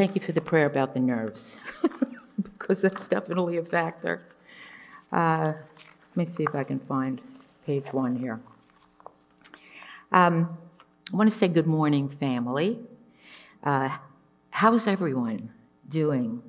Thank 0.00 0.14
you 0.14 0.22
for 0.22 0.32
the 0.32 0.40
prayer 0.40 0.64
about 0.64 0.94
the 0.94 0.98
nerves, 0.98 1.58
because 2.42 2.80
that's 2.80 3.06
definitely 3.06 3.58
a 3.58 3.62
factor. 3.62 4.24
Uh, 5.12 5.52
Let 5.52 6.16
me 6.16 6.24
see 6.24 6.44
if 6.44 6.54
I 6.54 6.64
can 6.64 6.78
find 6.78 7.20
page 7.66 7.84
one 7.92 8.16
here. 8.16 8.40
Um, 10.10 10.56
I 11.12 11.16
want 11.18 11.30
to 11.30 11.36
say 11.36 11.48
good 11.48 11.66
morning, 11.66 12.08
family. 12.08 12.78
Uh, 13.62 13.98
How's 14.48 14.86
everyone 14.86 15.50
doing? 15.86 16.44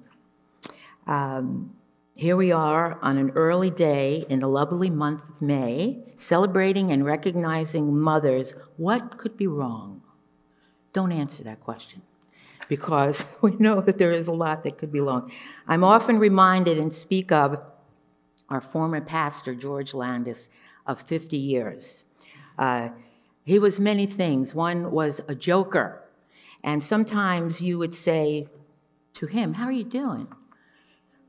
Um, 1.05 1.75
Here 2.15 2.37
we 2.37 2.53
are 2.53 2.99
on 3.01 3.17
an 3.17 3.31
early 3.31 3.69
day 3.69 4.25
in 4.29 4.39
the 4.39 4.47
lovely 4.47 4.89
month 4.89 5.27
of 5.27 5.41
May, 5.41 5.99
celebrating 6.15 6.89
and 6.89 7.03
recognizing 7.03 7.99
mothers. 7.99 8.55
What 8.77 9.17
could 9.17 9.35
be 9.35 9.47
wrong? 9.47 10.03
Don't 10.93 11.11
answer 11.11 11.43
that 11.43 11.59
question 11.59 12.03
because 12.71 13.25
we 13.41 13.51
know 13.57 13.81
that 13.81 13.97
there 13.97 14.13
is 14.13 14.29
a 14.29 14.31
lot 14.31 14.63
that 14.63 14.77
could 14.77 14.93
be 14.93 15.01
wrong. 15.01 15.29
I'm 15.67 15.83
often 15.83 16.17
reminded 16.17 16.77
and 16.77 16.95
speak 16.95 17.29
of 17.29 17.61
our 18.47 18.61
former 18.61 19.01
pastor, 19.01 19.53
George 19.53 19.93
Landis, 19.93 20.49
of 20.87 21.01
50 21.01 21.35
years. 21.35 22.05
Uh, 22.57 22.89
he 23.43 23.59
was 23.59 23.77
many 23.77 24.05
things. 24.05 24.55
One 24.55 24.89
was 24.89 25.19
a 25.27 25.35
joker, 25.35 26.01
and 26.63 26.81
sometimes 26.81 27.61
you 27.61 27.77
would 27.77 27.93
say 27.93 28.47
to 29.15 29.25
him, 29.25 29.55
How 29.55 29.65
are 29.65 29.73
you 29.73 29.83
doing? 29.83 30.29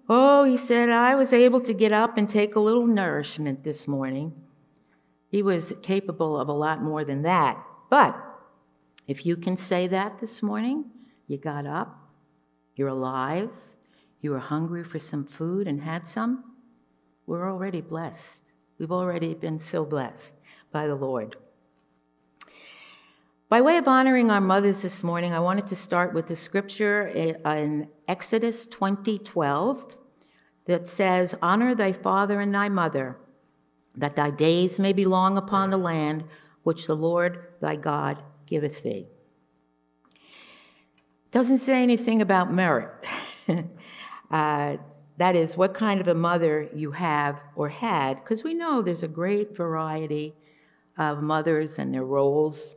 Oh, 0.09 0.45
he 0.45 0.57
said, 0.57 0.91
I 0.91 1.17
was 1.17 1.33
able 1.33 1.61
to 1.63 1.75
get 1.75 1.91
up 1.91 2.17
and 2.17 2.31
take 2.31 2.55
a 2.55 2.61
little 2.61 2.87
nourishment 2.87 3.65
this 3.65 3.89
morning. 3.89 4.33
He 5.29 5.43
was 5.43 5.75
capable 5.83 6.39
of 6.39 6.49
a 6.49 6.53
lot 6.53 6.81
more 6.81 7.03
than 7.03 7.23
that. 7.23 7.61
But 7.91 8.17
if 9.09 9.27
you 9.27 9.37
can 9.37 9.57
say 9.57 9.89
that 9.89 10.21
this 10.21 10.41
morning, 10.41 10.85
you 11.33 11.39
got 11.39 11.67
up, 11.67 11.99
you're 12.77 12.89
alive, 12.89 13.51
you 14.21 14.31
were 14.31 14.39
hungry 14.39 14.85
for 14.85 14.99
some 14.99 15.25
food 15.25 15.67
and 15.67 15.81
had 15.81 16.07
some, 16.07 16.45
we're 17.27 17.51
already 17.51 17.81
blessed. 17.81 18.53
We've 18.79 18.93
already 18.93 19.35
been 19.35 19.59
so 19.59 19.85
blessed 19.85 20.37
by 20.71 20.87
the 20.87 20.95
Lord. 20.95 21.37
By 23.49 23.61
way 23.61 23.77
of 23.77 23.89
honoring 23.89 24.31
our 24.31 24.41
mothers 24.41 24.83
this 24.83 25.03
morning, 25.03 25.33
I 25.33 25.41
wanted 25.41 25.67
to 25.69 25.77
start 25.77 26.15
with 26.15 26.27
the 26.27 26.37
scripture 26.37 27.07
in 27.07 27.89
Exodus 28.07 28.67
20:12 28.67 29.99
that 30.67 30.89
says, 30.89 31.35
"Honor 31.43 31.75
thy 31.75 31.93
father 31.93 32.41
and 32.41 32.55
thy 32.55 32.69
mother, 32.69 33.19
that 33.95 34.17
thy 34.17 34.31
days 34.31 34.79
may 34.79 34.93
be 34.93 35.05
long 35.05 35.37
upon 35.37 35.71
the 35.71 35.77
land 35.77 36.25
which 36.63 36.87
the 36.87 36.97
Lord 36.97 37.47
thy 37.61 37.77
God 37.77 38.23
giveth 38.47 38.83
thee." 38.83 39.09
Doesn't 41.33 41.59
say 41.59 41.83
anything 41.83 42.21
about 42.21 42.53
merit. 42.53 42.91
uh, 44.31 44.77
that 45.17 45.35
is, 45.35 45.57
what 45.57 45.73
kind 45.73 45.99
of 45.99 46.07
a 46.07 46.15
mother 46.15 46.69
you 46.75 46.93
have 46.93 47.41
or 47.57 47.71
had, 47.71 48.23
because 48.23 48.45
we 48.45 48.53
know 48.53 48.83
there's 48.83 49.03
a 49.03 49.09
great 49.09 49.57
variety 49.57 50.35
of 50.99 51.23
mothers 51.23 51.79
and 51.79 51.95
their 51.95 52.05
roles. 52.05 52.75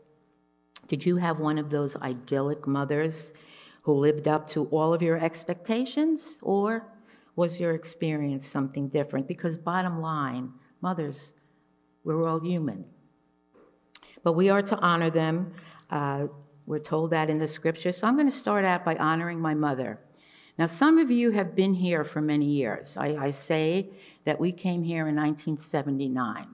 Did 0.87 1.05
you 1.05 1.17
have 1.17 1.39
one 1.39 1.57
of 1.57 1.69
those 1.69 1.97
idyllic 1.97 2.65
mothers 2.65 3.33
who 3.81 3.91
lived 3.91 4.25
up 4.25 4.49
to 4.51 4.65
all 4.67 4.93
of 4.93 5.01
your 5.01 5.17
expectations, 5.17 6.39
or 6.41 6.87
was 7.35 7.59
your 7.59 7.73
experience 7.73 8.47
something 8.47 8.87
different? 8.87 9.27
Because, 9.27 9.57
bottom 9.57 9.99
line, 9.99 10.53
mothers, 10.79 11.33
we're 12.05 12.25
all 12.25 12.39
human. 12.39 12.85
But 14.23 14.33
we 14.33 14.49
are 14.49 14.61
to 14.61 14.77
honor 14.77 15.09
them. 15.09 15.53
Uh, 15.89 16.27
we're 16.65 16.79
told 16.79 17.11
that 17.11 17.29
in 17.29 17.39
the 17.39 17.47
scripture. 17.47 17.91
So 17.91 18.07
I'm 18.07 18.15
going 18.15 18.29
to 18.29 18.35
start 18.35 18.65
out 18.65 18.83
by 18.83 18.95
honoring 18.95 19.39
my 19.39 19.53
mother. 19.53 19.99
Now, 20.57 20.67
some 20.67 20.97
of 20.97 21.11
you 21.11 21.31
have 21.31 21.55
been 21.55 21.73
here 21.73 22.03
for 22.03 22.21
many 22.21 22.45
years. 22.45 22.95
I, 22.97 23.15
I 23.15 23.31
say 23.31 23.89
that 24.23 24.39
we 24.39 24.51
came 24.51 24.83
here 24.83 25.07
in 25.07 25.15
1979. 25.15 26.47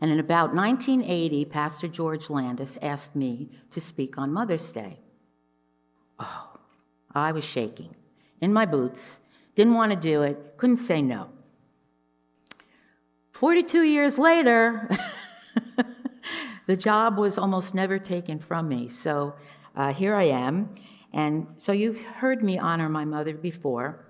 And 0.00 0.10
in 0.10 0.18
about 0.18 0.54
1980, 0.54 1.44
Pastor 1.46 1.88
George 1.88 2.30
Landis 2.30 2.78
asked 2.80 3.14
me 3.14 3.48
to 3.72 3.80
speak 3.80 4.16
on 4.16 4.32
Mother's 4.32 4.72
Day. 4.72 5.00
Oh, 6.18 6.58
I 7.14 7.32
was 7.32 7.44
shaking 7.44 7.94
in 8.40 8.52
my 8.52 8.66
boots, 8.66 9.20
didn't 9.54 9.74
want 9.74 9.92
to 9.92 9.96
do 9.96 10.22
it, 10.22 10.54
couldn't 10.56 10.78
say 10.78 11.02
no. 11.02 11.28
42 13.32 13.82
years 13.82 14.18
later, 14.18 14.88
the 16.70 16.76
job 16.76 17.18
was 17.18 17.36
almost 17.36 17.74
never 17.74 17.98
taken 17.98 18.38
from 18.38 18.68
me. 18.68 18.88
So 18.88 19.34
uh, 19.74 19.92
here 19.92 20.14
I 20.14 20.26
am. 20.26 20.72
And 21.12 21.48
so 21.56 21.72
you've 21.72 22.00
heard 22.00 22.44
me 22.44 22.60
honor 22.60 22.88
my 22.88 23.04
mother 23.04 23.34
before, 23.34 24.06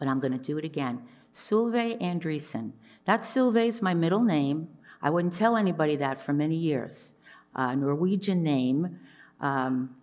but 0.00 0.08
I'm 0.08 0.18
going 0.18 0.32
to 0.32 0.38
do 0.38 0.58
it 0.58 0.64
again. 0.64 1.02
Solveig 1.32 2.00
Andresen. 2.02 2.72
That 3.04 3.20
Solveig's 3.20 3.80
my 3.80 3.94
middle 3.94 4.24
name. 4.24 4.66
I 5.00 5.10
wouldn't 5.10 5.34
tell 5.34 5.56
anybody 5.56 5.94
that 5.94 6.20
for 6.20 6.32
many 6.32 6.56
years. 6.56 7.14
Uh, 7.54 7.76
Norwegian 7.76 8.42
name, 8.42 8.98
um, 9.40 9.94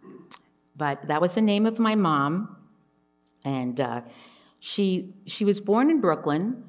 but 0.77 1.05
that 1.09 1.19
was 1.19 1.35
the 1.35 1.41
name 1.41 1.65
of 1.65 1.77
my 1.77 1.95
mom. 1.95 2.55
And 3.43 3.81
uh, 3.81 4.01
she, 4.61 5.13
she 5.25 5.43
was 5.43 5.59
born 5.59 5.89
in 5.89 5.99
Brooklyn, 5.99 6.63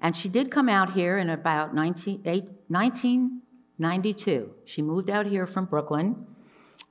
and 0.00 0.16
she 0.16 0.28
did 0.28 0.52
come 0.52 0.68
out 0.68 0.92
here 0.92 1.18
in 1.18 1.28
about 1.28 1.74
19, 1.74 3.42
1992. 3.78 4.54
She 4.64 4.82
moved 4.82 5.10
out 5.10 5.26
here 5.26 5.46
from 5.46 5.64
Brooklyn, 5.64 6.26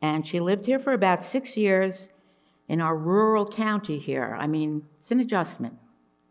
and 0.01 0.27
she 0.27 0.39
lived 0.39 0.65
here 0.65 0.79
for 0.79 0.93
about 0.93 1.23
six 1.23 1.55
years 1.55 2.09
in 2.67 2.81
our 2.81 2.95
rural 2.95 3.45
county 3.45 3.97
here. 3.97 4.35
I 4.39 4.47
mean, 4.47 4.85
it's 4.99 5.11
an 5.11 5.19
adjustment. 5.19 5.77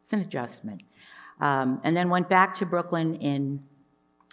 It's 0.03 0.12
an 0.12 0.21
adjustment. 0.21 0.83
Um, 1.41 1.81
and 1.83 1.97
then 1.97 2.09
went 2.09 2.29
back 2.29 2.55
to 2.57 2.67
Brooklyn 2.67 3.17
in 3.17 3.62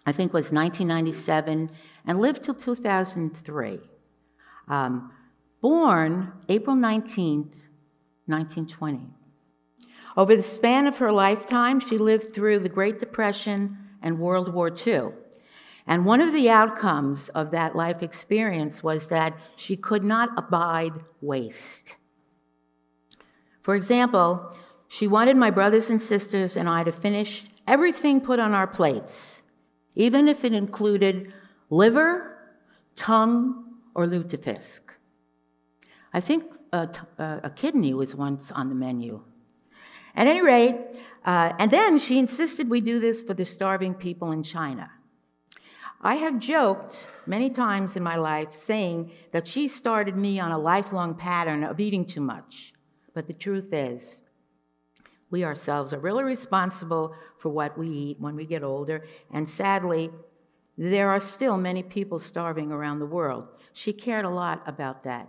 I 0.06 0.12
think 0.12 0.34
was 0.34 0.52
1997, 0.52 1.70
and 2.06 2.20
lived 2.20 2.44
till 2.44 2.56
2003. 2.56 3.80
Um, 4.68 5.12
born 5.62 6.32
April 6.48 6.76
19th, 6.76 7.68
1920. 8.26 9.02
Over 10.18 10.36
the 10.36 10.42
span 10.42 10.88
of 10.88 10.98
her 10.98 11.12
lifetime, 11.12 11.80
she 11.80 11.98
lived 11.98 12.34
through 12.34 12.60
the 12.60 12.70
Great 12.70 13.00
Depression 13.00 13.78
and 14.02 14.20
World 14.20 14.54
War 14.54 14.70
II. 14.70 15.10
And 15.90 16.06
one 16.06 16.22
of 16.22 16.32
the 16.32 16.52
outcomes 16.52 17.30
of 17.30 17.50
that 17.50 17.76
life 17.76 18.04
experience 18.04 18.84
was 18.84 19.08
that 19.08 19.36
she 19.58 19.76
could 19.76 20.04
not 20.04 20.30
abide 20.38 20.94
waste. 21.20 21.96
For 23.64 23.76
example, 23.76 24.56
she 24.88 25.08
wanted 25.08 25.36
my 25.36 25.50
brothers 25.50 25.90
and 25.90 26.00
sisters 26.00 26.56
and 26.56 26.70
I 26.70 26.84
to 26.84 26.92
finish 26.92 27.46
everything 27.68 28.22
put 28.22 28.40
on 28.40 28.54
our 28.54 28.68
plates 28.68 29.40
even 29.96 30.30
if 30.30 30.46
it 30.46 30.54
included 30.54 31.34
liver, 31.70 32.38
tongue, 32.96 33.66
or 33.94 34.06
lutefisk. 34.06 34.80
I 36.14 36.22
think 36.22 36.46
a, 36.72 36.88
a 37.18 37.50
kidney 37.50 37.94
was 37.94 38.16
once 38.16 38.50
on 38.52 38.70
the 38.70 38.76
menu. 38.76 39.22
At 40.16 40.28
any 40.28 40.42
rate, 40.42 40.78
uh, 41.26 41.54
and 41.60 41.70
then 41.72 42.00
she 42.00 42.18
insisted 42.18 42.70
we 42.70 42.80
do 42.80 43.00
this 43.00 43.22
for 43.22 43.34
the 43.34 43.44
starving 43.44 43.94
people 43.94 44.32
in 44.32 44.44
China. 44.44 44.90
I 46.02 46.16
have 46.16 46.40
joked 46.40 47.08
many 47.26 47.50
times 47.50 47.98
in 47.98 48.04
my 48.04 48.16
life 48.16 48.54
saying 48.54 49.12
that 49.32 49.48
she 49.48 49.68
started 49.68 50.16
me 50.16 50.40
on 50.40 50.52
a 50.52 50.58
lifelong 50.58 51.14
pattern 51.14 51.64
of 51.64 51.80
eating 51.80 52.06
too 52.06 52.22
much. 52.22 52.74
But 53.14 53.28
the 53.28 53.34
truth 53.34 53.74
is, 53.74 54.24
we 55.30 55.44
ourselves 55.44 55.92
are 55.92 56.00
really 56.00 56.24
responsible 56.24 57.14
for 57.38 57.50
what 57.50 57.78
we 57.78 57.90
eat 57.90 58.20
when 58.20 58.36
we 58.36 58.46
get 58.46 58.64
older, 58.64 59.06
and 59.32 59.48
sadly, 59.48 60.10
there 60.78 61.10
are 61.10 61.20
still 61.20 61.58
many 61.58 61.84
people 61.84 62.20
starving 62.20 62.72
around 62.72 63.00
the 63.00 63.06
world. 63.06 63.48
She 63.74 63.92
cared 63.92 64.24
a 64.24 64.30
lot 64.30 64.64
about 64.66 65.04
that 65.04 65.28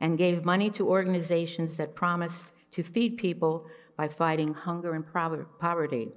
and 0.00 0.16
gave 0.16 0.44
money 0.44 0.70
to 0.70 0.88
organizations 0.88 1.76
that 1.76 1.96
promised 1.96 2.52
to 2.70 2.84
feed 2.84 3.18
people 3.18 3.66
by 3.96 4.06
fighting 4.06 4.54
hunger 4.54 4.94
and 4.94 5.04
poverty. 5.58 6.12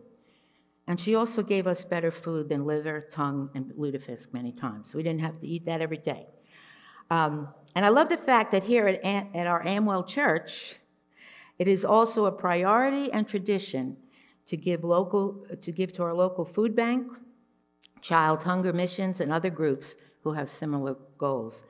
And 0.87 0.99
she 0.99 1.15
also 1.15 1.41
gave 1.41 1.65
us 1.65 1.83
better 1.83 2.11
food 2.11 2.49
than 2.49 2.65
liver, 2.65 3.07
tongue, 3.09 3.49
and 3.55 3.71
lutefisk 3.71 4.33
many 4.33 4.51
times. 4.51 4.93
We 4.93 5.01
didn't 5.01 5.21
have 5.21 5.39
to 5.41 5.47
eat 5.47 5.65
that 5.65 5.81
every 5.81 5.97
day. 5.97 6.27
Um, 7.09 7.49
and 7.75 7.85
I 7.85 7.89
love 7.89 8.09
the 8.09 8.17
fact 8.17 8.51
that 8.51 8.63
here 8.63 8.87
at, 8.87 9.03
at 9.03 9.47
our 9.47 9.65
Amwell 9.65 10.03
Church, 10.03 10.77
it 11.57 11.67
is 11.67 11.83
also 11.83 12.25
a 12.25 12.31
priority 12.31 13.11
and 13.11 13.27
tradition 13.27 13.97
to 14.45 14.57
give, 14.57 14.83
local, 14.83 15.45
to 15.61 15.71
give 15.71 15.93
to 15.93 16.03
our 16.03 16.13
local 16.13 16.45
food 16.45 16.75
bank, 16.75 17.11
child 18.01 18.43
hunger 18.43 18.73
missions, 18.73 19.19
and 19.19 19.31
other 19.31 19.49
groups 19.49 19.95
who 20.21 20.33
have 20.33 20.49
similar 20.49 20.95
goals. 21.17 21.63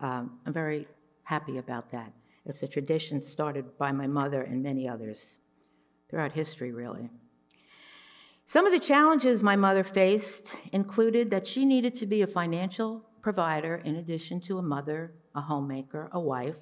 Um, 0.00 0.38
I'm 0.46 0.52
very 0.52 0.86
happy 1.24 1.58
about 1.58 1.90
that. 1.92 2.12
It's 2.46 2.62
a 2.62 2.68
tradition 2.68 3.22
started 3.22 3.76
by 3.78 3.92
my 3.92 4.06
mother 4.06 4.42
and 4.42 4.62
many 4.62 4.88
others 4.88 5.38
throughout 6.08 6.32
history, 6.32 6.72
really. 6.72 7.10
Some 8.52 8.66
of 8.66 8.72
the 8.74 8.86
challenges 8.86 9.42
my 9.42 9.56
mother 9.56 9.82
faced 9.82 10.54
included 10.72 11.30
that 11.30 11.46
she 11.46 11.64
needed 11.64 11.94
to 11.94 12.04
be 12.04 12.20
a 12.20 12.26
financial 12.26 13.02
provider 13.22 13.76
in 13.76 13.96
addition 13.96 14.42
to 14.42 14.58
a 14.58 14.62
mother, 14.62 15.14
a 15.34 15.40
homemaker, 15.40 16.10
a 16.12 16.20
wife. 16.20 16.60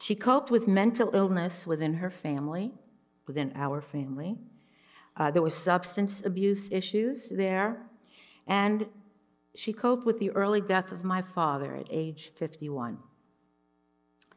She 0.00 0.16
coped 0.16 0.50
with 0.50 0.66
mental 0.66 1.14
illness 1.14 1.64
within 1.64 1.94
her 1.94 2.10
family, 2.10 2.72
within 3.28 3.52
our 3.54 3.80
family. 3.80 4.36
Uh, 5.16 5.30
there 5.30 5.42
were 5.42 5.48
substance 5.48 6.24
abuse 6.26 6.72
issues 6.72 7.28
there. 7.28 7.86
And 8.48 8.86
she 9.54 9.72
coped 9.72 10.04
with 10.04 10.18
the 10.18 10.30
early 10.30 10.60
death 10.60 10.90
of 10.90 11.04
my 11.04 11.22
father 11.22 11.76
at 11.76 11.86
age 11.88 12.32
51, 12.34 12.98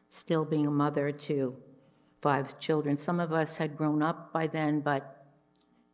still 0.08 0.44
being 0.44 0.68
a 0.68 0.70
mother 0.70 1.10
to 1.10 1.56
five 2.20 2.60
children. 2.60 2.96
Some 2.96 3.18
of 3.18 3.32
us 3.32 3.56
had 3.56 3.76
grown 3.76 4.04
up 4.04 4.32
by 4.32 4.46
then, 4.46 4.82
but 4.82 5.15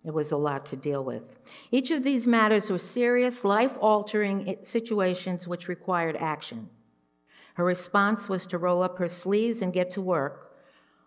it 0.04 0.12
was 0.12 0.32
a 0.32 0.36
lot 0.36 0.66
to 0.66 0.76
deal 0.76 1.04
with. 1.04 1.38
Each 1.70 1.90
of 1.90 2.02
these 2.02 2.26
matters 2.26 2.70
were 2.70 2.78
serious, 2.78 3.44
life 3.44 3.76
altering 3.80 4.56
situations 4.62 5.46
which 5.46 5.68
required 5.68 6.16
action. 6.16 6.68
Her 7.54 7.64
response 7.64 8.28
was 8.28 8.46
to 8.46 8.58
roll 8.58 8.82
up 8.82 8.98
her 8.98 9.08
sleeves 9.08 9.62
and 9.62 9.72
get 9.72 9.92
to 9.92 10.00
work, 10.00 10.56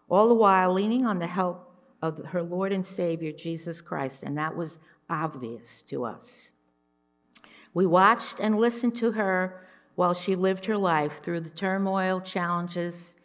all 0.07 0.27
the 0.27 0.35
while 0.35 0.73
leaning 0.73 1.05
on 1.05 1.19
the 1.19 1.27
help 1.27 1.73
of 2.01 2.23
her 2.27 2.43
Lord 2.43 2.71
and 2.71 2.85
Savior, 2.85 3.31
Jesus 3.31 3.81
Christ, 3.81 4.23
and 4.23 4.37
that 4.37 4.55
was 4.55 4.77
obvious 5.09 5.81
to 5.83 6.05
us. 6.05 6.53
We 7.73 7.85
watched 7.85 8.39
and 8.39 8.59
listened 8.59 8.95
to 8.97 9.11
her 9.13 9.67
while 9.95 10.13
she 10.13 10.35
lived 10.35 10.65
her 10.67 10.77
life 10.77 11.21
through 11.23 11.41
the 11.41 11.49
turmoil, 11.49 12.21
challenges, 12.21 13.15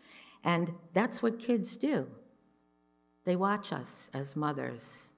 and 0.42 0.72
that's 0.94 1.22
what 1.22 1.38
kids 1.38 1.76
do. 1.76 2.08
They 3.24 3.36
watch 3.36 3.72
us 3.72 4.10
as 4.14 4.34
mothers. 4.34 5.12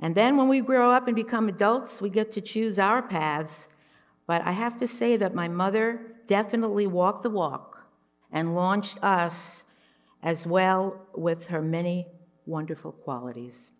And 0.00 0.14
then 0.14 0.36
when 0.36 0.48
we 0.48 0.60
grow 0.60 0.90
up 0.90 1.06
and 1.06 1.16
become 1.16 1.48
adults, 1.48 2.00
we 2.00 2.10
get 2.10 2.30
to 2.32 2.40
choose 2.40 2.78
our 2.78 3.02
paths. 3.02 3.68
But 4.26 4.42
I 4.42 4.52
have 4.52 4.78
to 4.78 4.86
say 4.86 5.16
that 5.16 5.34
my 5.34 5.48
mother 5.48 6.00
definitely 6.26 6.86
walked 6.86 7.22
the 7.22 7.30
walk 7.30 7.86
and 8.30 8.54
launched 8.54 9.02
us 9.02 9.64
as 10.22 10.46
well 10.46 11.06
with 11.14 11.48
her 11.48 11.62
many 11.62 12.06
wonderful 12.46 12.92
qualities. 12.92 13.72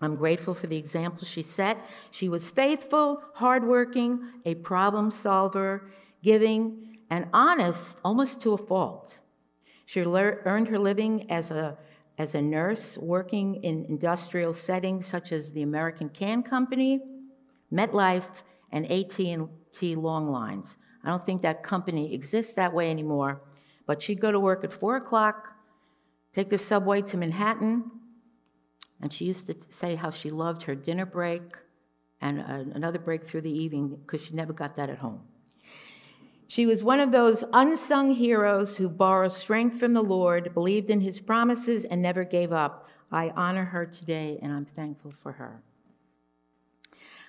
I'm 0.00 0.14
grateful 0.14 0.54
for 0.54 0.66
the 0.66 0.76
example 0.76 1.24
she 1.24 1.42
set. 1.42 1.78
She 2.10 2.28
was 2.28 2.48
faithful, 2.48 3.22
hardworking, 3.34 4.20
a 4.44 4.54
problem 4.56 5.10
solver, 5.10 5.90
giving, 6.22 6.98
and 7.10 7.28
honest 7.32 7.98
almost 8.04 8.40
to 8.42 8.52
a 8.52 8.58
fault. 8.58 9.18
She 9.86 10.02
earned 10.02 10.68
her 10.68 10.78
living 10.78 11.30
as 11.30 11.50
a, 11.50 11.76
as 12.16 12.34
a 12.34 12.42
nurse, 12.42 12.96
working 12.98 13.56
in 13.64 13.84
industrial 13.86 14.52
settings 14.52 15.06
such 15.06 15.32
as 15.32 15.52
the 15.52 15.62
American 15.62 16.08
Can 16.08 16.42
Company, 16.42 17.00
MetLife, 17.72 18.42
and 18.70 18.90
AT&T 18.90 19.94
Long 19.96 20.30
Lines. 20.30 20.76
I 21.04 21.08
don't 21.08 21.24
think 21.24 21.42
that 21.42 21.62
company 21.62 22.14
exists 22.14 22.54
that 22.54 22.72
way 22.72 22.90
anymore, 22.90 23.42
but 23.86 24.02
she'd 24.02 24.20
go 24.20 24.32
to 24.32 24.40
work 24.40 24.64
at 24.64 24.72
4 24.72 24.96
o'clock, 24.96 25.52
take 26.32 26.50
the 26.50 26.58
subway 26.58 27.02
to 27.02 27.16
Manhattan, 27.16 27.90
and 29.00 29.12
she 29.12 29.24
used 29.24 29.46
to 29.48 29.56
say 29.68 29.96
how 29.96 30.10
she 30.10 30.30
loved 30.30 30.62
her 30.62 30.74
dinner 30.74 31.04
break 31.04 31.42
and 32.20 32.40
uh, 32.40 32.74
another 32.74 32.98
break 32.98 33.26
through 33.26 33.42
the 33.42 33.52
evening 33.52 33.98
because 34.00 34.24
she 34.24 34.34
never 34.34 34.52
got 34.52 34.76
that 34.76 34.88
at 34.88 34.98
home. 34.98 35.20
She 36.46 36.66
was 36.66 36.84
one 36.84 37.00
of 37.00 37.10
those 37.10 37.42
unsung 37.52 38.14
heroes 38.14 38.76
who 38.76 38.88
borrowed 38.88 39.32
strength 39.32 39.80
from 39.80 39.94
the 39.94 40.02
Lord, 40.02 40.52
believed 40.54 40.90
in 40.90 41.00
his 41.00 41.20
promises, 41.20 41.84
and 41.84 42.02
never 42.02 42.24
gave 42.24 42.52
up. 42.52 42.88
I 43.10 43.30
honor 43.30 43.64
her 43.66 43.86
today, 43.86 44.38
and 44.42 44.52
I'm 44.52 44.64
thankful 44.64 45.12
for 45.22 45.32
her. 45.32 45.62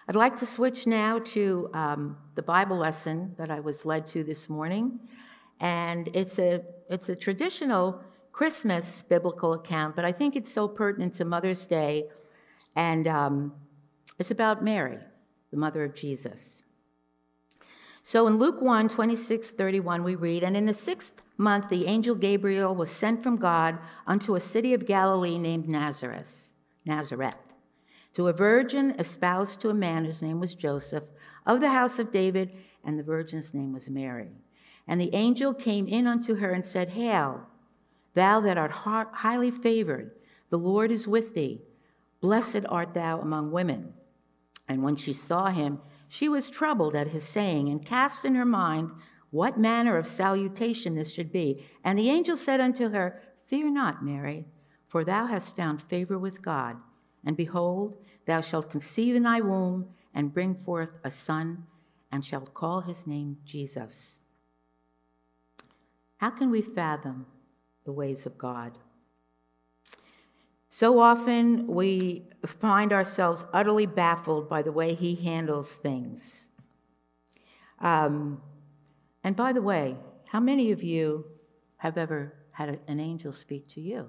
I'd 0.08 0.16
like 0.16 0.38
to 0.38 0.46
switch 0.46 0.86
now 0.86 1.20
to 1.20 1.70
um, 1.74 2.18
the 2.36 2.44
Bible 2.44 2.78
lesson 2.78 3.34
that 3.38 3.50
I 3.50 3.60
was 3.60 3.86
led 3.86 4.06
to 4.08 4.24
this 4.24 4.50
morning. 4.50 5.00
And 5.60 6.10
it's 6.14 6.38
a, 6.38 6.62
it's 6.90 7.10
a 7.10 7.16
traditional 7.16 8.04
Christmas 8.32 9.02
biblical 9.02 9.54
account, 9.54 9.96
but 9.96 10.06
I 10.06 10.12
think 10.12 10.36
it's 10.36 10.52
so 10.52 10.68
pertinent 10.68 11.14
to 11.16 11.26
Mother's 11.26 11.66
Day. 11.66 12.10
And 12.76 13.08
um, 13.08 13.54
it's 14.20 14.30
about 14.30 14.64
Mary, 14.64 15.00
the 15.52 15.58
mother 15.58 15.84
of 15.84 15.96
Jesus. 15.96 16.65
So 18.08 18.28
in 18.28 18.38
Luke 18.38 18.62
1 18.62 18.90
26 18.90 19.50
31, 19.50 20.04
we 20.04 20.14
read, 20.14 20.44
And 20.44 20.56
in 20.56 20.68
the 20.68 20.76
sixth 20.76 21.24
month, 21.38 21.70
the 21.70 21.88
angel 21.88 22.14
Gabriel 22.14 22.76
was 22.76 22.92
sent 22.92 23.24
from 23.24 23.38
God 23.38 23.80
unto 24.06 24.36
a 24.36 24.40
city 24.40 24.76
of 24.76 24.86
Galilee 24.86 25.40
named 25.40 25.68
Nazareth, 25.68 26.52
Nazareth, 26.86 27.40
to 28.14 28.28
a 28.28 28.34
virgin 28.34 28.94
espoused 29.00 29.60
to 29.62 29.70
a 29.70 29.74
man 29.74 30.06
whose 30.06 30.22
name 30.22 30.40
was 30.40 30.54
Joseph, 30.54 31.06
of 31.48 31.62
the 31.62 31.72
house 31.72 31.98
of 31.98 32.12
David, 32.12 32.52
and 32.84 33.00
the 33.00 33.04
virgin's 33.04 33.56
name 33.56 33.74
was 33.74 33.90
Mary. 33.90 34.30
And 34.88 35.02
the 35.02 35.16
angel 35.16 35.56
came 35.56 35.88
in 35.88 36.06
unto 36.06 36.36
her 36.36 36.52
and 36.52 36.64
said, 36.64 36.90
Hail, 36.90 37.48
Thou 38.14 38.40
that 38.42 38.60
art 38.60 38.72
highly 39.16 39.50
favored, 39.50 40.12
the 40.52 40.60
Lord 40.60 40.92
is 40.92 41.08
with 41.08 41.34
thee. 41.34 41.64
Blessed 42.22 42.68
art 42.70 42.94
thou 42.94 43.20
among 43.20 43.52
women. 43.52 43.94
And 44.70 44.84
when 44.84 44.96
she 44.96 45.12
saw 45.12 45.48
him, 45.48 45.80
she 46.08 46.30
was 46.30 46.50
troubled 46.50 46.96
at 46.96 47.10
his 47.10 47.24
saying, 47.24 47.70
and 47.70 47.86
cast 47.86 48.26
in 48.26 48.36
her 48.36 48.46
mind 48.46 48.92
what 49.32 49.60
manner 49.60 49.98
of 49.98 50.08
salutation 50.08 50.96
this 50.96 51.14
should 51.14 51.32
be. 51.32 51.66
And 51.84 51.98
the 51.98 52.10
angel 52.10 52.38
said 52.38 52.62
unto 52.62 52.90
her, 52.90 53.22
Fear 53.48 53.72
not, 53.72 54.04
Mary, 54.04 54.46
for 54.88 55.04
thou 55.04 55.26
hast 55.28 55.56
found 55.56 55.82
favor 55.82 56.18
with 56.18 56.42
God. 56.42 56.78
And 57.26 57.36
behold, 57.36 57.98
thou 58.26 58.42
shalt 58.42 58.70
conceive 58.70 59.16
in 59.16 59.24
thy 59.24 59.42
womb, 59.42 59.90
and 60.14 60.34
bring 60.34 60.56
forth 60.56 61.02
a 61.04 61.12
son, 61.12 61.66
and 62.12 62.24
shalt 62.24 62.54
call 62.54 62.82
his 62.82 63.06
name 63.06 63.38
Jesus. 63.44 64.20
How 66.18 66.30
can 66.30 66.50
we 66.50 66.62
fathom 66.62 67.26
the 67.86 67.92
ways 67.92 68.26
of 68.26 68.38
God. 68.38 68.78
So 70.78 71.00
often 71.00 71.68
we 71.68 72.24
find 72.46 72.92
ourselves 72.92 73.46
utterly 73.54 73.86
baffled 73.86 74.50
by 74.50 74.62
the 74.62 74.74
way 74.74 74.94
He 74.94 75.16
handles 75.16 75.78
things. 75.78 76.50
Um, 77.80 78.42
and 79.24 79.38
by 79.38 79.54
the 79.54 79.62
way, 79.62 79.96
how 80.26 80.42
many 80.42 80.74
of 80.74 80.84
you 80.84 81.28
have 81.78 81.98
ever 81.98 82.34
had 82.52 82.82
an 82.90 83.00
angel 83.00 83.32
speak 83.32 83.70
to 83.70 83.80
you? 83.80 84.08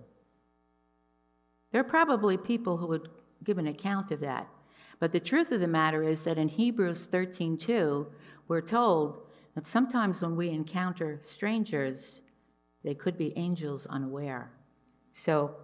There 1.71 1.81
are 1.81 1.85
probably 1.85 2.37
people 2.37 2.79
who 2.79 2.89
would 2.89 3.11
give 3.45 3.59
an 3.59 3.69
account 3.69 4.11
of 4.11 4.19
that. 4.19 4.49
But 4.99 5.13
the 5.13 5.21
truth 5.21 5.53
of 5.53 5.61
the 5.61 5.69
matter 5.69 6.03
is 6.03 6.25
that 6.25 6.37
in 6.37 6.49
Hebrews 6.49 7.07
13:2, 7.07 8.09
we're 8.49 8.61
told 8.61 9.25
that 9.55 9.69
sometimes 9.69 10.21
when 10.21 10.35
we 10.35 10.49
encounter 10.49 11.21
strangers, 11.23 12.23
they 12.83 12.97
could 12.97 13.17
be 13.17 13.39
angels 13.39 13.87
unaware. 13.87 14.51
So, 15.13 15.55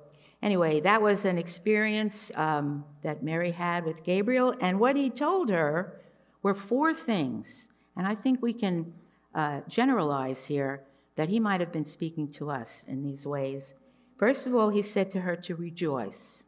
anyway, 0.43 0.81
that 0.81 1.01
was 1.01 1.25
an 1.25 1.39
experience 1.39 2.31
um, 2.35 2.85
that 3.03 3.23
Mary 3.23 3.53
had 3.53 3.85
with 3.85 4.05
Gabriel. 4.05 4.55
And 4.61 4.81
what 4.81 4.97
he 4.97 5.09
told 5.09 5.49
her 5.51 6.01
were 6.43 6.55
four 6.55 6.93
things. 6.93 7.71
And 7.97 8.07
I 8.07 8.15
think 8.15 8.43
we 8.43 8.53
can 8.53 8.93
uh, 9.35 9.61
generalize 9.69 10.47
here 10.47 10.83
that 11.17 11.29
he 11.29 11.39
might 11.39 11.61
have 11.61 11.73
been 11.73 11.85
speaking 11.85 12.31
to 12.33 12.51
us 12.51 12.85
in 12.89 13.03
these 13.03 13.27
ways. 13.27 13.75
First 14.19 14.47
of 14.47 14.55
all, 14.55 14.71
he 14.71 14.83
said 14.83 15.11
to 15.13 15.21
her 15.21 15.37
to 15.37 15.55
rejoice. 15.55 16.45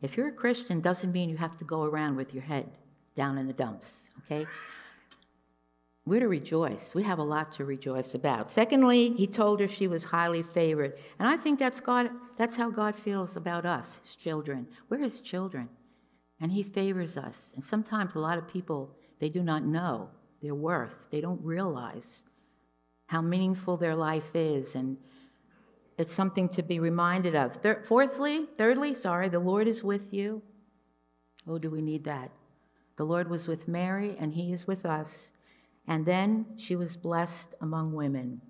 If 0.00 0.16
you're 0.16 0.28
a 0.28 0.32
Christian, 0.32 0.80
doesn't 0.80 1.12
mean 1.12 1.28
you 1.28 1.36
have 1.36 1.58
to 1.58 1.64
go 1.64 1.82
around 1.82 2.16
with 2.16 2.32
your 2.32 2.44
head 2.44 2.68
down 3.16 3.36
in 3.36 3.46
the 3.46 3.52
dumps, 3.52 4.08
okay? 4.24 4.46
We're 6.08 6.20
to 6.20 6.28
rejoice. 6.28 6.94
We 6.94 7.02
have 7.02 7.18
a 7.18 7.22
lot 7.22 7.52
to 7.54 7.64
rejoice 7.64 8.14
about. 8.14 8.50
Secondly, 8.50 9.12
he 9.12 9.26
told 9.26 9.60
her 9.60 9.68
she 9.68 9.86
was 9.86 10.04
highly 10.04 10.42
favored. 10.42 10.94
And 11.18 11.28
I 11.28 11.36
think 11.36 11.58
that's 11.58 11.80
God 11.80 12.10
that's 12.38 12.56
how 12.56 12.70
God 12.70 12.96
feels 12.96 13.36
about 13.36 13.66
us, 13.66 13.98
his 14.02 14.16
children. 14.16 14.68
We're 14.88 14.98
his 14.98 15.20
children. 15.20 15.68
And 16.40 16.52
he 16.52 16.62
favors 16.62 17.16
us. 17.16 17.52
And 17.54 17.64
sometimes 17.64 18.14
a 18.14 18.20
lot 18.20 18.38
of 18.38 18.48
people 18.48 18.96
they 19.18 19.28
do 19.28 19.42
not 19.42 19.64
know 19.64 20.08
their 20.40 20.54
worth. 20.54 21.10
They 21.10 21.20
don't 21.20 21.44
realize 21.44 22.24
how 23.06 23.20
meaningful 23.20 23.76
their 23.76 23.96
life 23.96 24.34
is 24.34 24.74
and 24.74 24.96
it's 25.98 26.12
something 26.12 26.48
to 26.50 26.62
be 26.62 26.78
reminded 26.78 27.34
of. 27.34 27.56
Thir- 27.56 27.82
fourthly, 27.86 28.46
thirdly, 28.56 28.94
sorry, 28.94 29.28
the 29.28 29.40
Lord 29.40 29.66
is 29.66 29.82
with 29.82 30.14
you. 30.14 30.42
Oh, 31.46 31.58
do 31.58 31.68
we 31.68 31.82
need 31.82 32.04
that? 32.04 32.30
The 32.96 33.04
Lord 33.04 33.28
was 33.28 33.48
with 33.48 33.66
Mary 33.66 34.16
and 34.18 34.32
he 34.32 34.52
is 34.52 34.66
with 34.66 34.86
us. 34.86 35.32
And 35.88 36.04
then 36.04 36.44
she 36.56 36.76
was 36.76 36.98
blessed 36.98 37.54
among 37.62 37.94
women. 37.94 38.42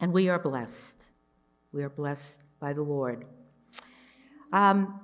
And 0.00 0.12
we 0.12 0.28
are 0.28 0.38
blessed. 0.38 1.02
We 1.72 1.82
are 1.82 1.88
blessed 1.88 2.42
by 2.60 2.74
the 2.74 2.82
Lord. 2.82 3.24
Um, 4.52 5.00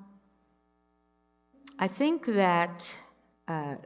I 1.79 1.89
think 1.89 2.27
that 2.27 2.95
uh, 3.49 3.77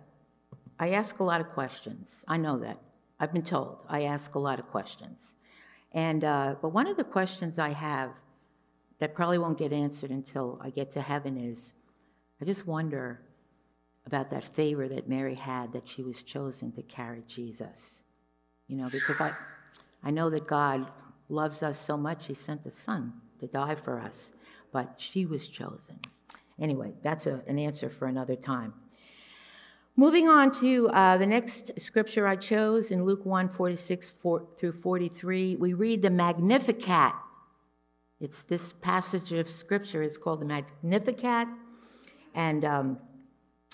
I 0.78 0.90
ask 0.90 1.20
a 1.20 1.24
lot 1.24 1.40
of 1.40 1.50
questions. 1.50 2.24
I 2.26 2.36
know 2.36 2.58
that. 2.58 2.78
I've 3.20 3.32
been 3.32 3.42
told 3.42 3.78
I 3.88 4.02
ask 4.02 4.34
a 4.34 4.38
lot 4.38 4.58
of 4.58 4.66
questions. 4.66 5.34
And, 5.92 6.24
uh, 6.24 6.56
but 6.60 6.70
one 6.70 6.88
of 6.88 6.96
the 6.96 7.04
questions 7.04 7.58
I 7.58 7.70
have 7.70 8.10
that 8.98 9.14
probably 9.14 9.38
won't 9.38 9.58
get 9.58 9.72
answered 9.72 10.10
until 10.10 10.60
I 10.60 10.70
get 10.70 10.90
to 10.92 11.00
heaven 11.00 11.36
is 11.36 11.74
I 12.40 12.44
just 12.44 12.66
wonder 12.66 13.20
about 14.06 14.30
that 14.30 14.44
favor 14.44 14.88
that 14.88 15.08
Mary 15.08 15.34
had 15.34 15.72
that 15.72 15.88
she 15.88 16.02
was 16.02 16.22
chosen 16.22 16.72
to 16.72 16.82
carry 16.82 17.22
Jesus. 17.26 18.02
You 18.66 18.76
know, 18.76 18.88
because 18.88 19.20
I, 19.20 19.32
I 20.02 20.10
know 20.10 20.30
that 20.30 20.46
God 20.46 20.90
loves 21.28 21.62
us 21.62 21.78
so 21.78 21.96
much, 21.96 22.26
He 22.26 22.34
sent 22.34 22.64
the 22.64 22.72
Son 22.72 23.12
to 23.40 23.46
die 23.46 23.74
for 23.74 24.00
us, 24.00 24.32
but 24.72 24.94
she 24.98 25.26
was 25.26 25.48
chosen. 25.48 26.00
Anyway, 26.60 26.92
that's 27.02 27.26
a, 27.26 27.42
an 27.46 27.58
answer 27.58 27.88
for 27.88 28.06
another 28.06 28.36
time. 28.36 28.74
Moving 29.96 30.28
on 30.28 30.50
to 30.60 30.88
uh, 30.90 31.18
the 31.18 31.26
next 31.26 31.78
scripture 31.80 32.26
I 32.26 32.36
chose 32.36 32.90
in 32.90 33.04
Luke 33.04 33.26
1 33.26 33.48
46 33.48 34.10
4, 34.10 34.46
through 34.58 34.72
43, 34.72 35.56
we 35.56 35.72
read 35.74 36.02
the 36.02 36.10
Magnificat. 36.10 37.12
It's 38.20 38.42
this 38.42 38.72
passage 38.72 39.32
of 39.32 39.48
scripture 39.48 40.02
is 40.02 40.16
called 40.16 40.40
the 40.40 40.46
Magnificat. 40.46 41.48
And 42.34 42.64
um, 42.64 42.98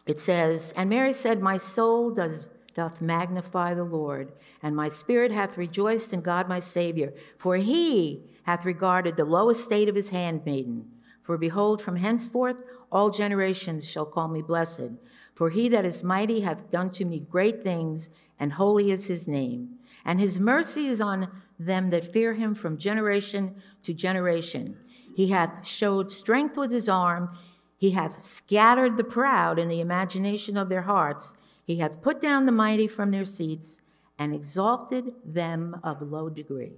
it 0.07 0.21
says, 0.21 0.73
And 0.77 0.89
Mary 0.89 1.13
said, 1.13 1.43
My 1.43 1.59
soul 1.59 2.11
does, 2.11 2.47
doth 2.75 3.01
magnify 3.01 3.75
the 3.75 3.85
Lord, 3.85 4.33
and 4.63 4.75
my 4.75 4.89
spirit 4.89 5.33
hath 5.33 5.59
rejoiced 5.59 6.13
in 6.13 6.21
God 6.21 6.49
my 6.49 6.61
Savior, 6.61 7.13
for 7.37 7.57
he 7.57 8.23
hath 8.45 8.65
regarded 8.65 9.17
the 9.17 9.25
low 9.25 9.51
estate 9.51 9.89
of 9.89 9.97
his 9.97 10.11
handmaiden. 10.11 10.91
For 11.23 11.37
behold, 11.37 11.83
from 11.83 11.97
henceforth 11.97 12.57
all 12.93 13.11
generations 13.11 13.89
shall 13.89 14.07
call 14.07 14.29
me 14.29 14.43
blessed. 14.43 14.93
For 15.35 15.51
he 15.51 15.69
that 15.71 15.85
is 15.85 16.05
mighty 16.05 16.41
hath 16.41 16.71
done 16.71 16.91
to 16.93 17.05
me 17.05 17.19
great 17.19 17.63
things, 17.63 18.09
and 18.39 18.53
holy 18.53 18.93
is 18.93 19.07
his 19.07 19.27
name. 19.27 19.77
And 20.05 20.21
his 20.21 20.39
mercy 20.39 20.87
is 20.87 21.01
on 21.01 21.29
them 21.59 21.91
that 21.91 22.13
fear 22.13 22.35
him 22.35 22.55
from 22.55 22.79
generation 22.79 23.57
to 23.83 23.93
generation. 23.93 24.77
He 25.17 25.29
hath 25.31 25.67
showed 25.67 26.13
strength 26.13 26.57
with 26.57 26.71
his 26.71 26.89
arm. 26.89 27.37
He 27.79 27.91
hath 27.91 28.25
scattered 28.25 28.97
the 28.97 29.05
proud 29.05 29.59
in 29.59 29.69
the 29.69 29.81
imagination 29.81 30.57
of 30.57 30.69
their 30.69 30.83
hearts. 30.83 31.37
He 31.65 31.77
hath 31.77 32.03
put 32.03 32.21
down 32.21 32.47
the 32.47 32.53
mighty 32.53 32.87
from 32.87 33.11
their 33.11 33.25
seats 33.25 33.81
and 34.19 34.35
exalted 34.35 35.13
them 35.25 35.79
of 35.85 36.01
low 36.01 36.31
degree. 36.31 36.73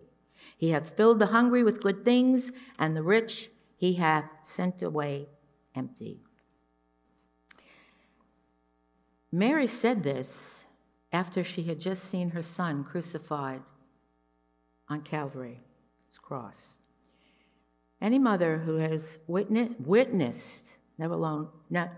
He 0.57 0.71
hath 0.71 0.97
filled 0.97 1.19
the 1.19 1.26
hungry 1.26 1.62
with 1.62 1.81
good 1.81 2.05
things, 2.05 2.50
and 2.78 2.97
the 2.97 3.02
rich 3.02 3.50
he 3.76 3.95
hath 3.95 4.31
sent 4.45 4.83
away 4.83 5.28
empty. 5.75 6.21
Mary 9.31 9.67
said 9.67 10.02
this 10.02 10.64
after 11.12 11.45
she 11.45 11.64
had 11.64 11.81
just 11.81 12.05
seen 12.05 12.31
her 12.31 12.43
son 12.43 12.83
crucified 12.83 13.62
on 14.88 15.02
Calvary's 15.02 15.59
cross. 16.21 16.78
Any 18.00 18.19
mother 18.19 18.59
who 18.59 18.76
has 18.76 19.19
witnessed, 19.26 19.78
witnessed 19.81 20.76
never, 20.99 21.14
alone, 21.14 21.49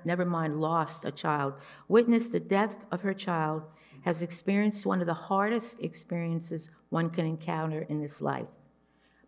never 0.04 0.24
mind 0.24 0.60
lost 0.60 1.04
a 1.04 1.10
child, 1.10 1.54
witnessed 1.88 2.32
the 2.32 2.40
death 2.40 2.84
of 2.92 3.00
her 3.00 3.14
child, 3.14 3.62
has 4.02 4.22
experienced 4.22 4.86
one 4.86 5.00
of 5.00 5.06
the 5.06 5.14
hardest 5.14 5.80
experiences 5.80 6.70
one 6.88 7.10
can 7.10 7.26
encounter 7.26 7.82
in 7.88 8.00
this 8.00 8.20
life. 8.20 8.48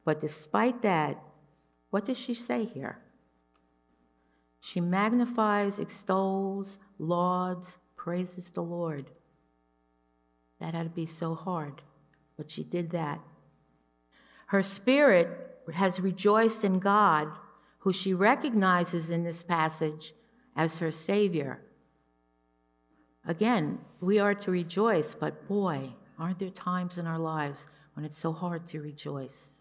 But 0.05 0.21
despite 0.21 0.83
that, 0.83 1.23
what 1.91 2.05
does 2.05 2.19
she 2.19 2.35
say 2.35 2.64
here? 2.64 2.99
She 4.61 4.81
magnifies, 4.81 5.79
extols, 5.79 6.79
lauds, 6.99 7.79
praises 7.97 8.50
the 8.50 8.62
Lord. 8.62 9.11
That 10.61 10.75
had 10.75 10.85
to 10.85 10.91
be 10.91 11.07
so 11.07 11.35
hard, 11.35 11.83
but 12.37 12.50
she 12.50 12.62
did 12.62 12.91
that. 12.91 13.21
Her 14.47 14.62
spirit 14.62 15.29
has 15.75 16.00
rejoiced 16.00 16.64
in 16.64 16.79
God, 16.79 17.29
who 17.83 17.93
she 17.93 18.15
recognizes 18.15 19.11
in 19.11 19.25
this 19.25 19.43
passage 19.43 20.15
as 20.55 20.79
her 20.79 20.93
Savior. 20.93 21.61
Again, 23.27 23.81
we 24.01 24.19
are 24.19 24.35
to 24.35 24.51
rejoice, 24.51 25.15
but 25.15 25.49
boy, 25.49 25.95
aren't 26.19 26.39
there 26.39 26.51
times 26.51 26.97
in 26.97 27.07
our 27.07 27.19
lives 27.19 27.67
when 27.95 28.05
it's 28.05 28.19
so 28.19 28.33
hard 28.33 28.67
to 28.69 28.81
rejoice? 28.81 29.59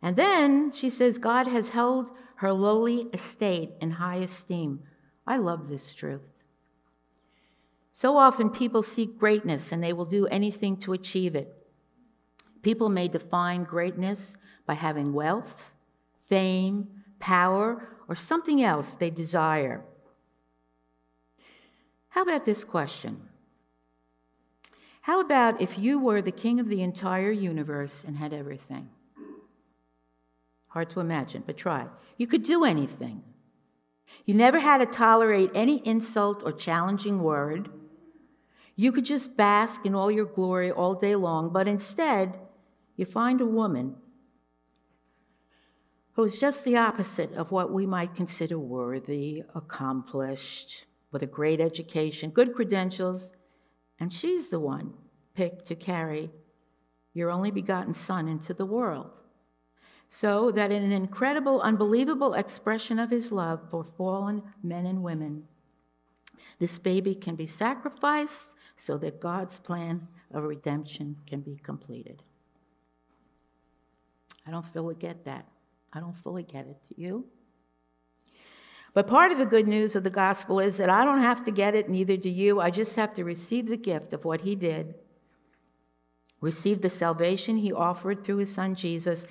And 0.00 0.16
then 0.16 0.72
she 0.72 0.88
says, 0.88 1.18
God 1.18 1.46
has 1.46 1.70
held 1.70 2.10
her 2.36 2.52
lowly 2.52 3.02
estate 3.12 3.72
in 3.80 3.92
high 3.92 4.16
esteem. 4.16 4.80
I 5.26 5.36
love 5.36 5.68
this 5.68 5.92
truth. 5.92 6.32
So 7.92 8.16
often 8.16 8.48
people 8.48 8.82
seek 8.82 9.18
greatness 9.18 9.72
and 9.72 9.84
they 9.84 9.92
will 9.92 10.06
do 10.06 10.26
anything 10.26 10.78
to 10.78 10.94
achieve 10.94 11.36
it. 11.36 11.54
People 12.62 12.88
may 12.88 13.08
define 13.08 13.64
greatness 13.64 14.36
by 14.66 14.74
having 14.74 15.12
wealth, 15.12 15.76
fame, 16.32 16.88
power, 17.18 17.86
or 18.08 18.14
something 18.16 18.62
else 18.62 18.94
they 18.94 19.10
desire. 19.10 19.84
How 22.08 22.22
about 22.22 22.46
this 22.46 22.64
question? 22.64 23.28
How 25.02 25.20
about 25.20 25.60
if 25.60 25.78
you 25.78 25.98
were 25.98 26.22
the 26.22 26.32
king 26.32 26.58
of 26.58 26.70
the 26.70 26.80
entire 26.80 27.30
universe 27.30 28.02
and 28.02 28.16
had 28.16 28.32
everything? 28.32 28.88
Hard 30.68 30.88
to 30.90 31.00
imagine, 31.00 31.42
but 31.44 31.58
try. 31.58 31.84
You 32.16 32.26
could 32.26 32.44
do 32.44 32.64
anything. 32.64 33.22
You 34.24 34.32
never 34.32 34.58
had 34.58 34.78
to 34.78 34.86
tolerate 34.86 35.50
any 35.54 35.86
insult 35.86 36.42
or 36.42 36.52
challenging 36.52 37.22
word. 37.22 37.68
You 38.74 38.90
could 38.90 39.04
just 39.04 39.36
bask 39.36 39.84
in 39.84 39.94
all 39.94 40.10
your 40.10 40.24
glory 40.24 40.70
all 40.70 40.94
day 40.94 41.14
long, 41.14 41.52
but 41.52 41.68
instead, 41.68 42.38
you 42.96 43.04
find 43.04 43.42
a 43.42 43.46
woman 43.60 43.96
who 46.14 46.24
is 46.24 46.38
just 46.38 46.64
the 46.64 46.76
opposite 46.76 47.32
of 47.34 47.50
what 47.50 47.72
we 47.72 47.86
might 47.86 48.14
consider 48.14 48.58
worthy, 48.58 49.42
accomplished, 49.54 50.86
with 51.10 51.22
a 51.22 51.26
great 51.26 51.60
education, 51.60 52.30
good 52.30 52.54
credentials, 52.54 53.32
and 54.00 54.12
she's 54.12 54.48
the 54.48 54.60
one 54.60 54.94
picked 55.34 55.66
to 55.66 55.74
carry 55.74 56.30
your 57.14 57.30
only 57.30 57.50
begotten 57.50 57.94
Son 57.94 58.28
into 58.28 58.54
the 58.54 58.66
world 58.66 59.10
so 60.14 60.50
that 60.50 60.70
in 60.70 60.82
an 60.82 60.92
incredible, 60.92 61.62
unbelievable 61.62 62.34
expression 62.34 62.98
of 62.98 63.10
his 63.10 63.32
love 63.32 63.60
for 63.70 63.82
fallen 63.82 64.42
men 64.62 64.84
and 64.84 65.02
women, 65.02 65.44
this 66.58 66.78
baby 66.78 67.14
can 67.14 67.34
be 67.34 67.46
sacrificed 67.46 68.50
so 68.76 68.98
that 68.98 69.20
God's 69.20 69.58
plan 69.58 70.08
of 70.30 70.44
redemption 70.44 71.16
can 71.26 71.40
be 71.40 71.56
completed. 71.62 72.22
I 74.46 74.50
don't 74.50 74.66
fully 74.66 74.96
get 74.96 75.24
that. 75.24 75.46
I 75.92 76.00
don't 76.00 76.16
fully 76.16 76.42
get 76.42 76.66
it. 76.66 76.78
Do 76.88 77.00
you? 77.00 77.26
But 78.94 79.06
part 79.06 79.32
of 79.32 79.38
the 79.38 79.46
good 79.46 79.66
news 79.66 79.96
of 79.96 80.04
the 80.04 80.10
gospel 80.10 80.60
is 80.60 80.76
that 80.76 80.90
I 80.90 81.04
don't 81.04 81.22
have 81.22 81.44
to 81.44 81.50
get 81.50 81.74
it, 81.74 81.88
neither 81.88 82.16
do 82.16 82.28
you. 82.28 82.60
I 82.60 82.70
just 82.70 82.96
have 82.96 83.14
to 83.14 83.24
receive 83.24 83.66
the 83.66 83.76
gift 83.76 84.12
of 84.12 84.24
what 84.24 84.42
he 84.42 84.54
did, 84.54 84.94
receive 86.40 86.82
the 86.82 86.90
salvation 86.90 87.56
he 87.56 87.72
offered 87.72 88.22
through 88.22 88.38
his 88.38 88.54
son 88.54 88.74
Jesus, 88.74 89.26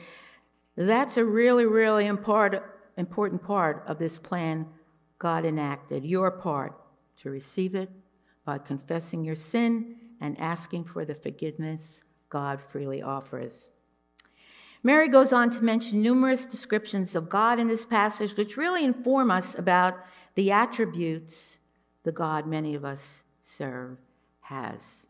that's 0.76 1.18
a 1.18 1.26
really, 1.26 1.66
really 1.66 2.06
important 2.06 3.44
part 3.44 3.84
of 3.88 3.98
this 4.00 4.18
plan 4.18 4.68
God 5.20 5.46
enacted. 5.46 6.06
Your 6.06 6.32
part 6.32 6.74
to 7.22 7.30
receive 7.30 7.76
it 7.76 7.90
by 8.46 8.58
confessing 8.58 9.24
your 9.24 9.36
sin 9.36 9.96
and 10.20 10.40
asking 10.40 10.86
for 10.86 11.06
the 11.06 11.14
forgiveness 11.14 12.04
God 12.30 12.62
freely 12.62 13.02
offers. 13.02 13.70
Mary 14.84 15.08
goes 15.08 15.32
on 15.32 15.50
to 15.52 15.64
mention 15.64 16.02
numerous 16.02 16.46
descriptions 16.46 17.16
of 17.16 17.30
God 17.30 17.60
in 17.60 17.68
this 17.68 17.86
passage, 17.86 18.36
which 18.36 18.58
really 18.58 18.84
inform 18.84 19.30
us 19.30 19.58
about 19.58 19.96
the 20.36 20.52
attributes 20.52 21.60
the 22.04 22.12
God 22.12 22.48
many 22.48 22.74
of 22.74 22.84
us 22.84 23.24
serve 23.42 23.98
has. 24.42 25.06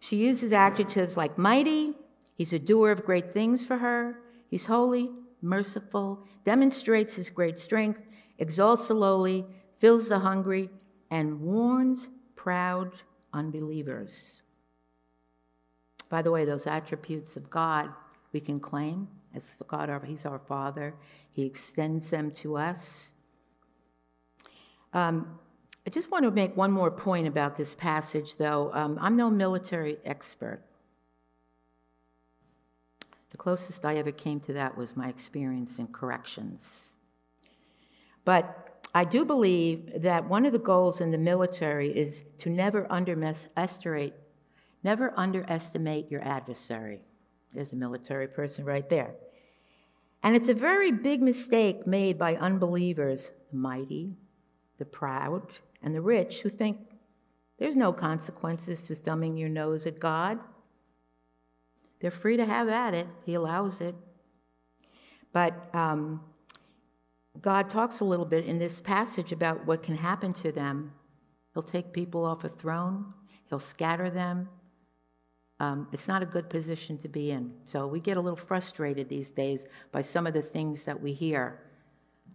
She 0.00 0.16
uses 0.16 0.52
adjectives 0.52 1.16
like 1.16 1.38
mighty, 1.38 1.94
He's 2.40 2.54
a 2.54 2.58
doer 2.58 2.90
of 2.90 3.04
great 3.04 3.34
things 3.34 3.66
for 3.66 3.76
her. 3.76 4.18
He's 4.48 4.64
holy, 4.64 5.10
merciful, 5.42 6.24
demonstrates 6.46 7.16
his 7.16 7.28
great 7.28 7.58
strength, 7.58 8.00
exalts 8.38 8.88
the 8.88 8.94
lowly, 8.94 9.44
fills 9.76 10.08
the 10.08 10.20
hungry, 10.20 10.70
and 11.10 11.42
warns 11.42 12.08
proud 12.36 12.92
unbelievers. 13.34 14.40
By 16.10 16.20
the 16.20 16.30
way, 16.30 16.44
those 16.44 16.66
attributes 16.66 17.36
of 17.36 17.48
God 17.48 17.90
we 18.32 18.40
can 18.40 18.60
claim 18.60 19.08
as 19.34 19.56
God, 19.66 19.88
our, 19.88 20.04
He's 20.04 20.26
our 20.26 20.38
Father. 20.38 20.94
He 21.30 21.44
extends 21.44 22.10
them 22.10 22.30
to 22.32 22.56
us. 22.56 23.12
Um, 24.92 25.38
I 25.86 25.90
just 25.90 26.10
want 26.10 26.24
to 26.24 26.30
make 26.30 26.56
one 26.56 26.72
more 26.72 26.90
point 26.90 27.26
about 27.26 27.56
this 27.56 27.74
passage, 27.74 28.36
though. 28.36 28.70
Um, 28.74 28.98
I'm 29.00 29.16
no 29.16 29.30
military 29.30 29.98
expert. 30.04 30.60
The 33.30 33.36
closest 33.36 33.84
I 33.84 33.96
ever 33.96 34.12
came 34.12 34.40
to 34.40 34.52
that 34.52 34.76
was 34.76 34.96
my 34.96 35.08
experience 35.08 35.78
in 35.78 35.86
corrections. 35.88 36.94
But 38.24 38.84
I 38.94 39.04
do 39.04 39.24
believe 39.24 40.02
that 40.02 40.28
one 40.28 40.44
of 40.44 40.52
the 40.52 40.58
goals 40.58 41.00
in 41.00 41.12
the 41.12 41.18
military 41.18 41.96
is 41.96 42.24
to 42.38 42.50
never 42.50 42.90
underestimate, 42.90 44.14
never 44.82 45.12
underestimate 45.16 46.10
your 46.10 46.22
adversary. 46.22 47.00
There's 47.52 47.72
a 47.72 47.76
military 47.76 48.28
person 48.28 48.64
right 48.64 48.88
there. 48.88 49.14
And 50.22 50.36
it's 50.36 50.48
a 50.48 50.54
very 50.54 50.92
big 50.92 51.22
mistake 51.22 51.86
made 51.86 52.18
by 52.18 52.36
unbelievers, 52.36 53.32
the 53.50 53.56
mighty, 53.56 54.16
the 54.78 54.84
proud, 54.84 55.42
and 55.82 55.94
the 55.94 56.00
rich, 56.00 56.42
who 56.42 56.50
think 56.50 56.78
there's 57.58 57.76
no 57.76 57.92
consequences 57.92 58.82
to 58.82 58.94
thumbing 58.94 59.36
your 59.36 59.48
nose 59.48 59.86
at 59.86 59.98
God. 59.98 60.38
they're 62.00 62.10
free 62.10 62.36
to 62.36 62.46
have 62.46 62.68
at 62.68 62.94
it. 62.94 63.06
He 63.26 63.34
allows 63.34 63.80
it. 63.82 63.94
But 65.32 65.68
um, 65.74 66.22
God 67.40 67.68
talks 67.68 68.00
a 68.00 68.04
little 68.04 68.24
bit 68.24 68.46
in 68.46 68.58
this 68.58 68.80
passage 68.80 69.32
about 69.32 69.66
what 69.66 69.82
can 69.82 69.96
happen 69.96 70.32
to 70.34 70.50
them. 70.50 70.92
He'll 71.52 71.62
take 71.62 71.92
people 71.92 72.24
off 72.24 72.44
a 72.44 72.48
throne, 72.48 73.12
He'll 73.48 73.58
scatter 73.58 74.08
them. 74.10 74.48
Um, 75.60 75.86
it's 75.92 76.08
not 76.08 76.22
a 76.22 76.26
good 76.26 76.48
position 76.48 76.96
to 76.98 77.08
be 77.08 77.30
in. 77.30 77.52
So 77.66 77.86
we 77.86 78.00
get 78.00 78.16
a 78.16 78.20
little 78.20 78.34
frustrated 78.34 79.10
these 79.10 79.30
days 79.30 79.66
by 79.92 80.00
some 80.00 80.26
of 80.26 80.32
the 80.32 80.40
things 80.40 80.86
that 80.86 81.00
we 81.00 81.12
hear. 81.12 81.60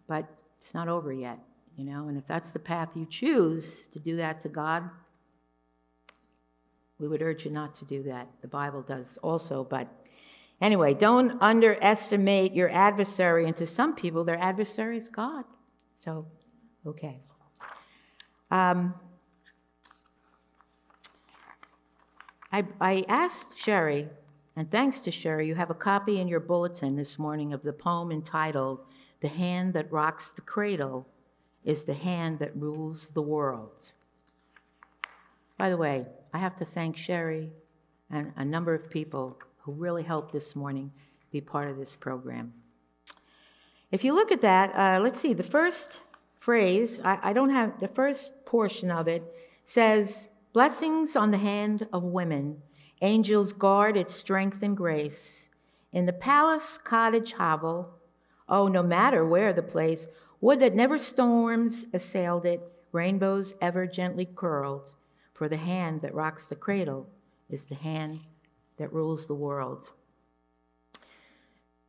But 0.08 0.30
it's 0.60 0.76
not 0.76 0.88
over 0.88 1.12
yet, 1.12 1.40
you 1.76 1.86
know, 1.86 2.08
and 2.08 2.18
if 2.18 2.28
that's 2.28 2.52
the 2.52 2.60
path 2.60 2.90
you 2.94 3.08
choose 3.10 3.88
to 3.88 4.00
do 4.00 4.18
that 4.18 4.42
to 4.42 4.50
God, 4.50 4.90
we 7.00 7.08
would 7.08 7.24
urge 7.24 7.46
you 7.46 7.52
not 7.52 7.74
to 7.76 7.86
do 7.86 8.04
that. 8.04 8.28
The 8.42 8.48
Bible 8.48 8.84
does 8.84 9.18
also, 9.18 9.64
but 9.64 9.88
anyway, 10.62 10.94
don't 10.94 11.42
underestimate 11.42 12.54
your 12.54 12.70
adversary. 12.70 13.48
And 13.48 13.58
to 13.58 13.66
some 13.66 13.96
people, 13.96 14.24
their 14.24 14.40
adversary 14.40 14.98
is 14.98 15.10
God. 15.10 15.46
So, 15.96 16.28
okay. 16.86 17.20
Um, 18.52 18.94
I, 22.56 22.64
I 22.80 23.06
asked 23.10 23.58
Sherry, 23.58 24.08
and 24.56 24.72
thanks 24.72 25.02
to 25.02 25.12
Sherry, 25.12 25.46
you 25.46 25.56
have 25.56 25.72
a 25.72 25.74
copy 25.74 26.22
in 26.22 26.30
your 26.30 26.40
bulletin 26.40 26.96
this 26.96 27.20
morning 27.20 27.52
of 27.52 27.64
the 27.64 27.74
poem 27.74 28.14
entitled, 28.14 28.80
The 29.20 29.28
Hand 29.28 29.74
That 29.74 29.92
Rocks 29.92 30.32
the 30.32 30.40
Cradle 30.40 31.06
is 31.66 31.84
the 31.84 31.94
Hand 31.94 32.40
That 32.40 32.56
Rules 32.56 33.10
the 33.10 33.22
World. 33.22 33.92
By 35.58 35.70
the 35.70 35.76
way, 35.76 36.06
I 36.34 36.38
have 36.38 36.56
to 36.60 36.64
thank 36.64 36.96
Sherry 36.96 37.52
and 38.10 38.32
a 38.38 38.46
number 38.46 38.74
of 38.74 38.90
people 38.90 39.38
who 39.58 39.74
really 39.74 40.04
helped 40.04 40.32
this 40.32 40.56
morning 40.56 40.94
be 41.34 41.42
part 41.42 41.70
of 41.70 41.76
this 41.76 41.94
program. 41.94 42.54
If 43.92 44.06
you 44.06 44.14
look 44.14 44.32
at 44.32 44.40
that, 44.44 44.74
uh, 44.74 45.04
let's 45.04 45.20
see, 45.20 45.34
the 45.34 45.44
first 45.44 46.00
phrase, 46.40 47.02
I, 47.04 47.20
I 47.22 47.34
don't 47.34 47.50
have, 47.50 47.82
the 47.82 47.90
first 47.90 48.46
portion 48.46 48.92
of 48.92 49.10
it 49.10 49.24
says, 49.66 50.30
Blessings 50.56 51.18
on 51.18 51.32
the 51.32 51.38
hand 51.38 51.86
of 51.92 52.02
women, 52.02 52.62
angels 53.02 53.52
guard 53.52 53.98
its 53.98 54.16
strength 54.16 54.64
and 54.64 54.78
grace. 54.78 55.50
In 55.92 56.06
the 56.06 56.14
palace, 56.14 56.78
cottage, 56.78 57.34
hovel, 57.34 57.90
oh, 58.48 58.70
no 58.70 58.82
matter 58.82 59.26
where 59.26 59.52
the 59.52 59.62
place, 59.62 60.08
would 60.40 60.62
that 60.62 60.74
never 60.74 60.98
storms 60.98 61.88
assailed 61.92 62.46
it, 62.46 62.62
rainbows 62.94 63.54
ever 63.60 63.86
gently 63.86 64.26
curled, 64.26 64.96
for 65.34 65.50
the 65.50 65.58
hand 65.58 66.02
that 66.04 66.16
rocks 66.16 66.48
the 66.48 66.56
cradle 66.56 67.10
is 67.50 67.66
the 67.66 67.76
hand 67.76 68.22
that 68.78 68.94
rules 68.94 69.28
the 69.28 69.34
world. 69.34 69.92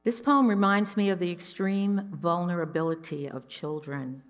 This 0.02 0.20
poem 0.20 0.48
reminds 0.48 0.96
me 0.96 1.08
of 1.08 1.20
the 1.20 1.30
extreme 1.30 2.08
vulnerability 2.12 3.30
of 3.30 3.46
children 3.46 4.24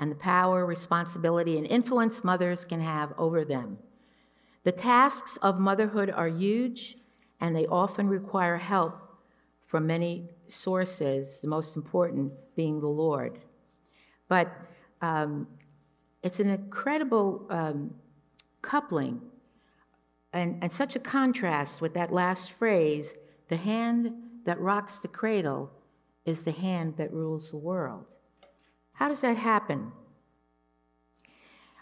and 0.00 0.10
the 0.10 0.16
power, 0.16 0.64
responsibility, 0.64 1.58
and 1.58 1.66
influence 1.66 2.24
mothers 2.24 2.64
can 2.64 2.80
have 2.80 3.12
over 3.18 3.44
them. 3.44 3.76
The 4.64 4.72
tasks 4.72 5.36
of 5.42 5.60
motherhood 5.60 6.08
are 6.10 6.26
huge, 6.26 6.96
and 7.38 7.54
they 7.54 7.66
often 7.66 8.08
require 8.08 8.56
help 8.56 8.94
from 9.66 9.86
many 9.86 10.30
sources, 10.48 11.40
the 11.42 11.48
most 11.48 11.76
important 11.76 12.32
being 12.56 12.80
the 12.80 12.88
Lord. 12.88 13.40
But 14.26 14.50
um, 15.02 15.46
it's 16.22 16.40
an 16.40 16.48
incredible 16.48 17.46
um, 17.50 17.94
coupling 18.62 19.20
and, 20.32 20.62
and 20.62 20.72
such 20.72 20.96
a 20.96 20.98
contrast 20.98 21.82
with 21.82 21.92
that 21.92 22.10
last 22.10 22.52
phrase 22.52 23.14
the 23.48 23.56
hand 23.56 24.12
that 24.44 24.58
rocks 24.60 24.98
the 24.98 25.08
cradle 25.08 25.70
is 26.24 26.44
the 26.44 26.52
hand 26.52 26.96
that 26.96 27.12
rules 27.12 27.50
the 27.50 27.58
world. 27.58 28.06
How 29.00 29.08
does 29.08 29.22
that 29.22 29.38
happen? 29.38 29.92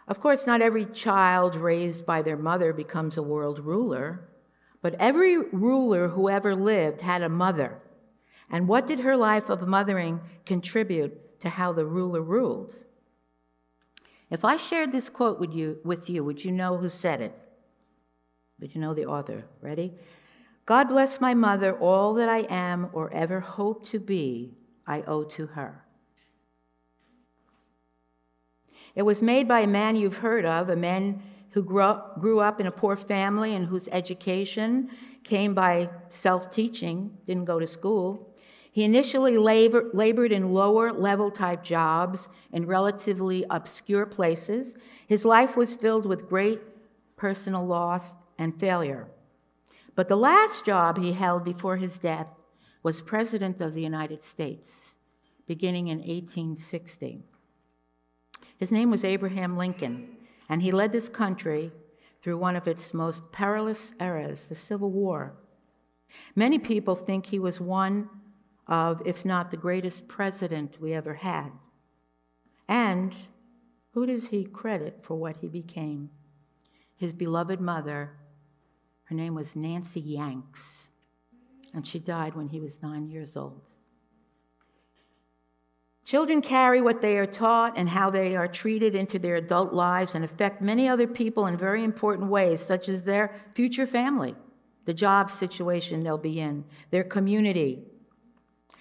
Of 0.07 0.21
course, 0.21 0.47
not 0.47 0.63
every 0.63 0.85
child 0.87 1.57
raised 1.57 2.07
by 2.07 2.23
their 2.23 2.37
mother 2.37 2.73
becomes 2.73 3.17
a 3.17 3.25
world 3.25 3.59
ruler, 3.59 4.29
but 4.83 4.95
every 5.01 5.37
ruler 5.37 6.11
who 6.11 6.29
ever 6.29 6.55
lived 6.55 7.01
had 7.01 7.23
a 7.23 7.29
mother. 7.29 7.83
And 8.49 8.69
what 8.69 8.87
did 8.87 9.01
her 9.01 9.17
life 9.17 9.51
of 9.51 9.67
mothering 9.67 10.21
contribute 10.47 11.41
to 11.41 11.49
how 11.49 11.73
the 11.73 11.85
ruler 11.85 12.23
ruled? 12.23 12.85
If 14.31 14.45
I 14.45 14.57
shared 14.57 14.93
this 14.93 15.09
quote 15.09 15.41
with 15.41 15.53
you, 15.53 15.79
with 15.83 16.09
you, 16.09 16.23
would 16.23 16.45
you 16.45 16.53
know 16.53 16.77
who 16.77 16.89
said 16.89 17.21
it? 17.21 17.37
Would 18.61 18.77
you 18.77 18.81
know 18.81 18.95
the 18.95 19.07
author? 19.07 19.45
Ready? 19.61 19.93
God 20.67 20.85
bless 20.85 21.21
my 21.21 21.35
mother, 21.35 21.77
all 21.77 22.15
that 22.15 22.29
I 22.29 22.47
am 22.49 22.91
or 22.93 23.13
ever 23.13 23.41
hope 23.41 23.85
to 23.87 23.99
be, 23.99 24.55
I 24.87 25.03
owe 25.03 25.25
to 25.25 25.49
her. 25.49 25.83
It 28.95 29.03
was 29.03 29.23
made 29.23 29.47
by 29.47 29.61
a 29.61 29.67
man 29.67 29.97
you've 29.97 30.19
heard 30.19 30.45
of, 30.45 30.69
a 30.69 30.77
man 30.77 31.23
who 31.51 31.63
grew 31.63 31.83
up, 31.83 32.21
grew 32.21 32.41
up 32.41 32.61
in 32.61 32.67
a 32.67 32.73
poor 32.73 32.97
family 32.97 33.55
and 33.55 33.67
whose 33.67 33.89
education 33.91 34.91
came 35.25 35.55
by 35.55 35.91
self 36.09 36.51
teaching, 36.51 37.17
didn't 37.27 37.45
go 37.45 37.59
to 37.59 37.67
school. 37.67 38.35
He 38.71 38.85
initially 38.85 39.39
labor, 39.39 39.91
labored 39.93 40.31
in 40.31 40.53
lower 40.53 40.93
level 40.93 41.31
type 41.31 41.65
jobs 41.65 42.29
in 42.53 42.67
relatively 42.67 43.45
obscure 43.51 44.07
places. 44.07 44.77
His 45.07 45.25
life 45.25 45.57
was 45.57 45.75
filled 45.75 46.07
with 46.07 46.29
great 46.29 46.61
personal 47.17 47.67
loss 47.67 48.15
and 48.39 48.59
failure. 48.59 49.09
But 49.95 50.09
the 50.09 50.17
last 50.17 50.65
job 50.65 50.99
he 50.99 51.13
held 51.13 51.45
before 51.45 51.79
his 51.79 51.99
death 51.99 52.29
was 52.85 53.03
President 53.03 53.61
of 53.61 53.75
the 53.75 53.83
United 53.83 54.23
States, 54.23 54.97
beginning 55.47 55.89
in 55.89 55.99
1860. 55.99 57.25
His 58.59 58.73
name 58.73 58.91
was 58.91 59.05
Abraham 59.05 59.57
Lincoln, 59.57 60.17
and 60.49 60.63
he 60.63 60.73
led 60.73 60.91
this 60.91 61.09
country 61.09 61.71
through 62.23 62.39
one 62.39 62.57
of 62.57 62.67
its 62.67 62.93
most 62.93 63.31
perilous 63.31 63.93
eras, 64.01 64.49
the 64.49 64.57
Civil 64.57 64.91
War. 64.91 65.35
Many 66.35 66.59
people 66.59 66.97
think 66.97 67.27
he 67.27 67.39
was 67.39 67.61
one 67.61 68.11
of, 68.67 69.01
if 69.07 69.25
not 69.25 69.51
the 69.51 69.57
greatest 69.57 70.09
president 70.09 70.81
we 70.81 70.93
ever 70.93 71.15
had. 71.15 71.51
And 72.67 73.15
who 73.93 74.07
does 74.07 74.29
he 74.29 74.45
credit 74.45 74.99
for 75.03 75.15
what 75.15 75.37
he 75.37 75.49
became? 75.49 76.11
His 76.97 77.13
beloved 77.13 77.61
mother. 77.61 78.17
Her 79.05 79.15
name 79.15 79.35
was 79.35 79.55
Nancy 79.55 80.17
Hanks, 80.17 80.91
and 81.73 81.87
she 81.87 81.99
died 81.99 82.35
when 82.35 82.49
he 82.49 82.61
was 82.61 82.83
nine 82.83 83.09
years 83.09 83.37
old. 83.37 83.63
Children 86.09 86.41
carry 86.41 86.81
what 86.81 87.03
they 87.03 87.19
are 87.19 87.27
taught 87.27 87.77
and 87.77 87.87
how 87.87 88.09
they 88.09 88.35
are 88.35 88.49
treated 88.49 88.95
into 88.95 89.19
their 89.19 89.37
adult 89.37 89.75
lives 89.75 90.15
and 90.15 90.25
affect 90.25 90.63
many 90.63 90.89
other 90.89 91.07
people 91.07 91.47
in 91.47 91.59
very 91.59 91.85
important 91.85 92.31
ways, 92.31 92.63
such 92.63 92.89
as 92.89 93.03
their 93.03 93.39
future 93.55 93.87
family, 93.87 94.35
the 94.87 94.95
job 94.95 95.31
situation 95.31 96.03
they'll 96.03 96.17
be 96.17 96.41
in, 96.41 96.65
their 96.91 97.05
community. 97.05 97.83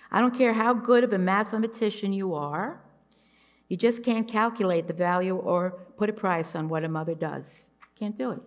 I 0.09 0.21
don't 0.21 0.37
care 0.37 0.53
how 0.53 0.73
good 0.73 1.03
of 1.03 1.11
a 1.11 1.17
mathematician 1.17 2.13
you 2.13 2.33
are, 2.33 2.81
you 3.67 3.75
just 3.75 4.05
can't 4.05 4.25
calculate 4.25 4.87
the 4.87 4.93
value 4.93 5.35
or 5.35 5.71
put 5.97 6.09
a 6.09 6.13
price 6.13 6.55
on 6.55 6.69
what 6.69 6.85
a 6.85 6.87
mother 6.87 7.13
does. 7.13 7.71
Can't 7.99 8.17
do 8.17 8.31
it. 8.31 8.41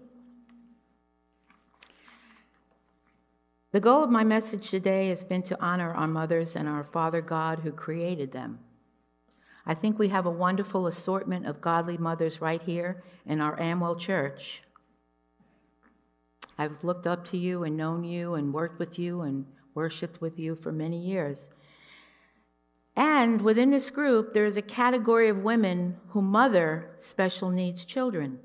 The 3.72 3.80
goal 3.80 4.02
of 4.02 4.08
my 4.08 4.24
message 4.24 4.70
today 4.70 5.10
has 5.10 5.22
been 5.22 5.42
to 5.42 5.62
honor 5.62 5.92
our 5.92 6.08
mothers 6.08 6.56
and 6.56 6.66
our 6.66 6.82
Father 6.82 7.20
God 7.20 7.58
who 7.58 7.72
created 7.72 8.32
them. 8.32 8.60
I 9.66 9.74
think 9.74 9.98
we 9.98 10.08
have 10.08 10.26
a 10.26 10.30
wonderful 10.30 10.86
assortment 10.86 11.46
of 11.46 11.60
godly 11.60 11.98
mothers 11.98 12.40
right 12.40 12.62
here 12.62 13.02
in 13.26 13.40
our 13.40 13.60
Amwell 13.60 13.96
Church. 13.96 14.62
I've 16.58 16.82
looked 16.84 17.06
up 17.06 17.24
to 17.26 17.38
you 17.38 17.64
and 17.64 17.76
known 17.76 18.04
you 18.04 18.34
and 18.34 18.52
worked 18.52 18.78
with 18.78 18.98
you 18.98 19.22
and 19.22 19.46
worshiped 19.74 20.20
with 20.20 20.38
you 20.38 20.54
for 20.54 20.72
many 20.72 20.98
years. 20.98 21.48
And 22.96 23.40
within 23.40 23.70
this 23.70 23.88
group, 23.88 24.32
there 24.32 24.44
is 24.44 24.56
a 24.56 24.62
category 24.62 25.28
of 25.28 25.38
women 25.38 25.96
who 26.08 26.20
mother 26.20 26.90
special 26.98 27.48
needs 27.50 27.84
children. 27.84 28.40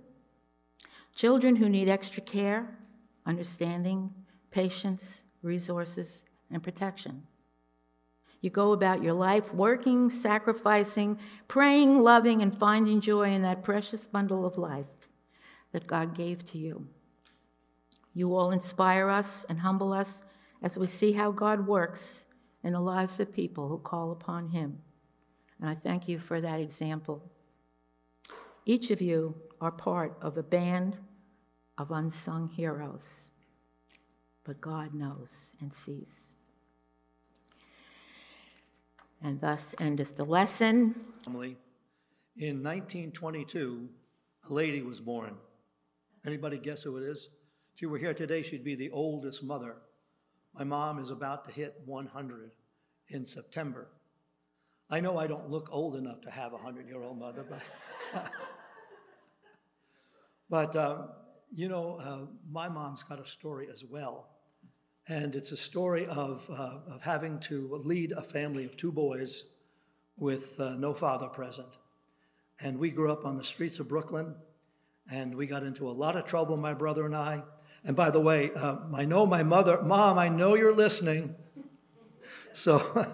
Children 1.15 1.58
who 1.58 1.67
need 1.67 1.89
extra 1.89 2.21
care, 2.21 2.78
understanding, 3.25 4.13
patience, 4.51 5.23
resources, 5.41 6.23
and 6.51 6.62
protection. 6.63 7.23
You 8.45 8.51
go 8.51 8.73
about 8.73 9.01
your 9.01 9.15
life 9.15 9.51
working, 9.55 10.12
sacrificing, 10.12 11.17
praying, 11.47 11.97
loving, 11.97 12.43
and 12.43 12.55
finding 12.55 13.01
joy 13.01 13.31
in 13.31 13.41
that 13.41 13.63
precious 13.63 14.05
bundle 14.05 14.45
of 14.45 14.55
life 14.55 15.10
that 15.71 15.88
God 15.88 16.13
gave 16.13 16.45
to 16.51 16.60
you. 16.60 16.88
You 18.13 18.36
all 18.36 18.51
inspire 18.51 19.10
us 19.10 19.47
and 19.49 19.62
humble 19.62 19.91
us 19.91 20.21
as 20.62 20.77
we 20.77 20.86
see 20.86 21.13
how 21.13 21.31
God 21.31 21.65
works 21.65 22.27
in 22.63 22.73
the 22.73 22.79
lives 22.79 23.19
of 23.19 23.34
people 23.34 23.67
who 23.67 23.79
call 23.79 24.12
upon 24.12 24.49
Him. 24.49 24.77
And 25.60 25.67
I 25.67 25.73
thank 25.73 26.08
you 26.08 26.19
for 26.19 26.39
that 26.39 26.60
example. 26.60 27.23
Each 28.63 28.91
of 28.91 29.01
you 29.01 29.34
are 29.60 29.71
part 29.71 30.19
of 30.21 30.38
a 30.38 30.43
band 30.43 30.97
of 31.79 31.89
unsung 31.89 32.49
heroes. 32.49 33.31
but 34.43 34.62
God 34.62 34.93
knows 34.93 35.55
and 35.60 35.73
sees. 35.73 36.35
And 39.21 39.41
thus 39.41 39.73
endeth 39.80 40.15
the 40.15 40.25
lesson. 40.25 40.95
family. 41.23 41.58
In 42.38 42.62
1922, 42.62 43.89
a 44.49 44.54
lady 44.54 44.82
was 44.82 44.99
born. 44.99 45.38
Anybody 46.25 46.58
guess 46.58 46.84
who 46.84 46.97
it 46.97 47.04
is? 47.04 47.30
If 47.73 47.80
she 47.80 47.86
were 47.86 47.97
here 47.97 48.13
today, 48.13 48.41
she'd 48.41 48.63
be 48.63 48.75
the 48.75 48.89
oldest 48.91 49.43
mother. 49.43 49.78
My 50.54 50.63
mom 50.63 50.99
is 50.99 51.12
about 51.12 51.45
to 51.45 51.51
hit 51.51 51.75
100 51.86 52.51
in 53.10 53.25
September. 53.25 53.88
I 54.89 54.99
know 54.99 55.17
I 55.17 55.28
don't 55.28 55.49
look 55.49 55.69
old 55.71 55.95
enough 55.95 56.21
to 56.21 56.32
have 56.32 56.54
a 56.54 56.58
100-year-old 56.58 57.17
mother, 57.17 57.45
but, 57.49 58.21
but 60.49 60.75
um, 60.75 61.10
you 61.51 61.67
know, 61.69 61.97
uh, 62.01 62.25
my 62.49 62.69
mom's 62.69 63.01
got 63.04 63.19
a 63.19 63.25
story 63.25 63.67
as 63.71 63.84
well. 63.84 64.35
And 65.08 65.36
it's 65.36 65.52
a 65.52 65.58
story 65.58 66.08
of, 66.08 66.50
uh, 66.52 66.94
of 66.94 67.02
having 67.02 67.39
to 67.41 67.80
lead 67.84 68.12
a 68.12 68.24
family 68.24 68.65
of 68.65 68.76
two 68.76 68.91
boys 68.91 69.46
with 70.18 70.60
uh, 70.60 70.76
no 70.76 70.94
father 70.94 71.28
present. 71.28 71.68
And 72.62 72.80
we 72.80 72.89
grew 72.89 73.12
up 73.12 73.26
on 73.26 73.38
the 73.38 73.44
streets 73.44 73.80
of 73.80 73.88
Brooklyn, 73.88 74.34
and 75.12 75.36
we 75.36 75.46
got 75.46 75.63
into 75.63 75.88
a 75.88 75.91
lot 75.91 76.15
of 76.15 76.26
trouble, 76.26 76.58
my 76.58 76.74
brother 76.74 77.06
and 77.06 77.15
I. 77.15 77.44
And 77.84 77.96
by 77.96 78.10
the 78.10 78.20
way, 78.20 78.50
uh, 78.56 78.78
I 78.96 79.06
know 79.06 79.28
my 79.28 79.44
mother, 79.44 79.82
Mom, 79.84 80.18
I 80.18 80.30
know 80.30 80.56
you're 80.56 80.76
listening. 80.76 81.36
So, 82.54 83.06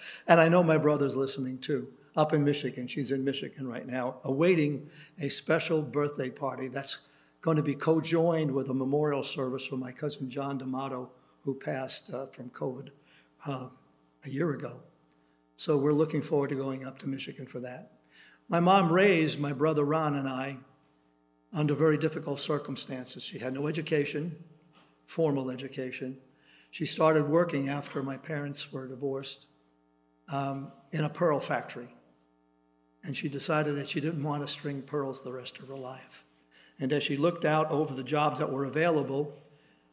and 0.26 0.40
I 0.40 0.48
know 0.48 0.64
my 0.64 0.76
brother's 0.76 1.14
listening 1.14 1.58
too, 1.58 1.86
up 2.16 2.32
in 2.32 2.42
Michigan. 2.42 2.88
She's 2.88 3.12
in 3.12 3.22
Michigan 3.22 3.68
right 3.68 3.86
now, 3.86 4.16
awaiting 4.24 4.90
a 5.20 5.28
special 5.28 5.82
birthday 5.82 6.30
party 6.30 6.66
that's 6.66 6.98
going 7.40 7.56
to 7.58 7.62
be 7.62 7.76
co 7.76 8.00
joined 8.00 8.50
with 8.50 8.70
a 8.70 8.74
memorial 8.74 9.22
service 9.22 9.64
for 9.68 9.76
my 9.76 9.92
cousin 9.92 10.28
John 10.28 10.58
D'Amato, 10.58 11.12
who 11.48 11.54
passed 11.54 12.12
uh, 12.12 12.26
from 12.26 12.50
COVID 12.50 12.90
uh, 13.46 13.68
a 14.22 14.28
year 14.28 14.50
ago. 14.50 14.80
So 15.56 15.78
we're 15.78 15.94
looking 15.94 16.20
forward 16.20 16.50
to 16.50 16.56
going 16.56 16.84
up 16.84 16.98
to 16.98 17.08
Michigan 17.08 17.46
for 17.46 17.58
that. 17.60 17.92
My 18.50 18.60
mom 18.60 18.92
raised 18.92 19.40
my 19.40 19.54
brother 19.54 19.82
Ron 19.82 20.14
and 20.14 20.28
I 20.28 20.58
under 21.54 21.74
very 21.74 21.96
difficult 21.96 22.38
circumstances. 22.38 23.22
She 23.22 23.38
had 23.38 23.54
no 23.54 23.66
education, 23.66 24.44
formal 25.06 25.50
education. 25.50 26.18
She 26.70 26.84
started 26.84 27.30
working 27.30 27.70
after 27.70 28.02
my 28.02 28.18
parents 28.18 28.70
were 28.70 28.86
divorced 28.86 29.46
um, 30.30 30.70
in 30.92 31.02
a 31.02 31.08
pearl 31.08 31.40
factory. 31.40 31.94
And 33.02 33.16
she 33.16 33.30
decided 33.30 33.74
that 33.76 33.88
she 33.88 34.02
didn't 34.02 34.22
want 34.22 34.42
to 34.42 34.48
string 34.48 34.82
pearls 34.82 35.24
the 35.24 35.32
rest 35.32 35.58
of 35.60 35.68
her 35.68 35.78
life. 35.78 36.26
And 36.78 36.92
as 36.92 37.04
she 37.04 37.16
looked 37.16 37.46
out 37.46 37.70
over 37.70 37.94
the 37.94 38.04
jobs 38.04 38.38
that 38.38 38.52
were 38.52 38.66
available, 38.66 39.34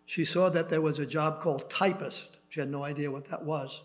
she 0.05 0.23
saw 0.23 0.49
that 0.49 0.69
there 0.69 0.81
was 0.81 0.99
a 0.99 1.05
job 1.05 1.41
called 1.41 1.69
typist. 1.69 2.37
She 2.49 2.59
had 2.59 2.69
no 2.69 2.83
idea 2.83 3.11
what 3.11 3.25
that 3.29 3.43
was. 3.43 3.81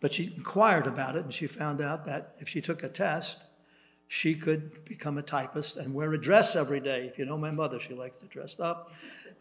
But 0.00 0.12
she 0.12 0.32
inquired 0.36 0.86
about 0.86 1.16
it 1.16 1.24
and 1.24 1.34
she 1.34 1.46
found 1.46 1.80
out 1.80 2.06
that 2.06 2.36
if 2.38 2.48
she 2.48 2.60
took 2.60 2.82
a 2.82 2.88
test, 2.88 3.42
she 4.06 4.34
could 4.34 4.84
become 4.84 5.18
a 5.18 5.22
typist 5.22 5.76
and 5.76 5.92
wear 5.92 6.12
a 6.12 6.20
dress 6.20 6.56
every 6.56 6.80
day. 6.80 7.06
If 7.06 7.18
you 7.18 7.26
know 7.26 7.36
my 7.36 7.50
mother, 7.50 7.80
she 7.80 7.94
likes 7.94 8.18
to 8.18 8.26
dress 8.26 8.58
up. 8.60 8.92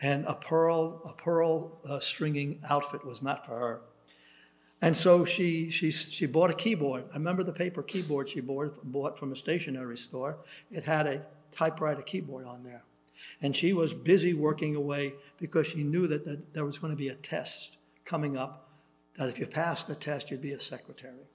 And 0.01 0.25
a 0.25 0.35
pearl, 0.35 1.01
a 1.05 1.13
pearl 1.13 1.79
uh, 1.89 1.99
stringing 1.99 2.59
outfit 2.69 3.05
was 3.05 3.21
not 3.21 3.45
for 3.45 3.57
her. 3.57 3.81
And 4.81 4.95
so 4.95 5.25
she, 5.25 5.71
she, 5.71 5.91
she 5.91 6.25
bought 6.25 6.51
a 6.51 6.53
keyboard. 6.53 7.05
I 7.11 7.15
remember 7.15 7.43
the 7.43 7.53
paper 7.53 7.81
keyboard 7.81 8.29
she 8.29 8.41
bought, 8.41 8.79
bought 8.83 9.17
from 9.17 9.31
a 9.31 9.35
stationery 9.35 9.97
store. 9.97 10.37
It 10.69 10.83
had 10.83 11.07
a 11.07 11.25
typewriter 11.51 12.01
keyboard 12.01 12.45
on 12.45 12.63
there. 12.63 12.83
And 13.41 13.55
she 13.55 13.73
was 13.73 13.93
busy 13.93 14.33
working 14.33 14.75
away 14.75 15.13
because 15.39 15.67
she 15.67 15.83
knew 15.83 16.07
that, 16.07 16.25
that 16.25 16.53
there 16.53 16.65
was 16.65 16.77
going 16.77 16.91
to 16.91 16.97
be 16.97 17.09
a 17.09 17.15
test 17.15 17.77
coming 18.05 18.37
up, 18.37 18.69
that 19.17 19.29
if 19.29 19.39
you 19.39 19.45
passed 19.45 19.87
the 19.87 19.95
test, 19.95 20.31
you'd 20.31 20.41
be 20.41 20.53
a 20.53 20.59
secretary. 20.59 21.27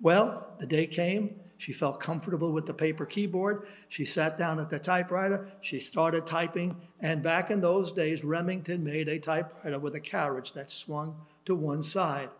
Well, 0.00 0.46
the 0.58 0.66
day 0.66 0.86
came. 0.86 1.40
She 1.56 1.72
felt 1.72 2.00
comfortable 2.00 2.52
with 2.52 2.66
the 2.66 2.74
paper 2.74 3.06
keyboard. 3.06 3.66
She 3.88 4.04
sat 4.04 4.36
down 4.36 4.58
at 4.58 4.68
the 4.68 4.78
typewriter. 4.78 5.48
She 5.60 5.78
started 5.78 6.26
typing. 6.26 6.76
And 7.00 7.22
back 7.22 7.50
in 7.50 7.60
those 7.60 7.92
days, 7.92 8.24
Remington 8.24 8.82
made 8.82 9.08
a 9.08 9.18
typewriter 9.18 9.78
with 9.78 9.94
a 9.94 10.00
carriage 10.00 10.52
that 10.52 10.70
swung 10.70 11.16
to 11.44 11.54
one 11.54 11.82
side. 11.82 12.30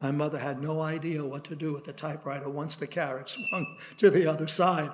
My 0.00 0.10
mother 0.10 0.38
had 0.38 0.62
no 0.62 0.80
idea 0.80 1.24
what 1.24 1.44
to 1.44 1.56
do 1.56 1.72
with 1.72 1.84
the 1.84 1.92
typewriter 1.92 2.48
once 2.48 2.76
the 2.76 2.86
carriage 2.86 3.28
swung 3.50 3.76
to 3.98 4.10
the 4.10 4.26
other 4.26 4.48
side. 4.48 4.90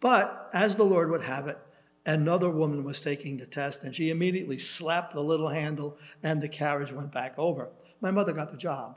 But 0.00 0.48
as 0.52 0.76
the 0.76 0.84
Lord 0.84 1.10
would 1.10 1.22
have 1.22 1.48
it, 1.48 1.58
another 2.08 2.50
woman 2.50 2.84
was 2.84 3.00
taking 3.00 3.36
the 3.36 3.46
test, 3.46 3.84
and 3.84 3.94
she 3.94 4.10
immediately 4.10 4.58
slapped 4.58 5.14
the 5.14 5.22
little 5.22 5.48
handle, 5.48 5.98
and 6.22 6.40
the 6.40 6.48
carriage 6.48 6.90
went 6.90 7.12
back 7.12 7.34
over. 7.38 7.70
My 8.00 8.10
mother 8.10 8.32
got 8.32 8.50
the 8.50 8.56
job. 8.56 8.96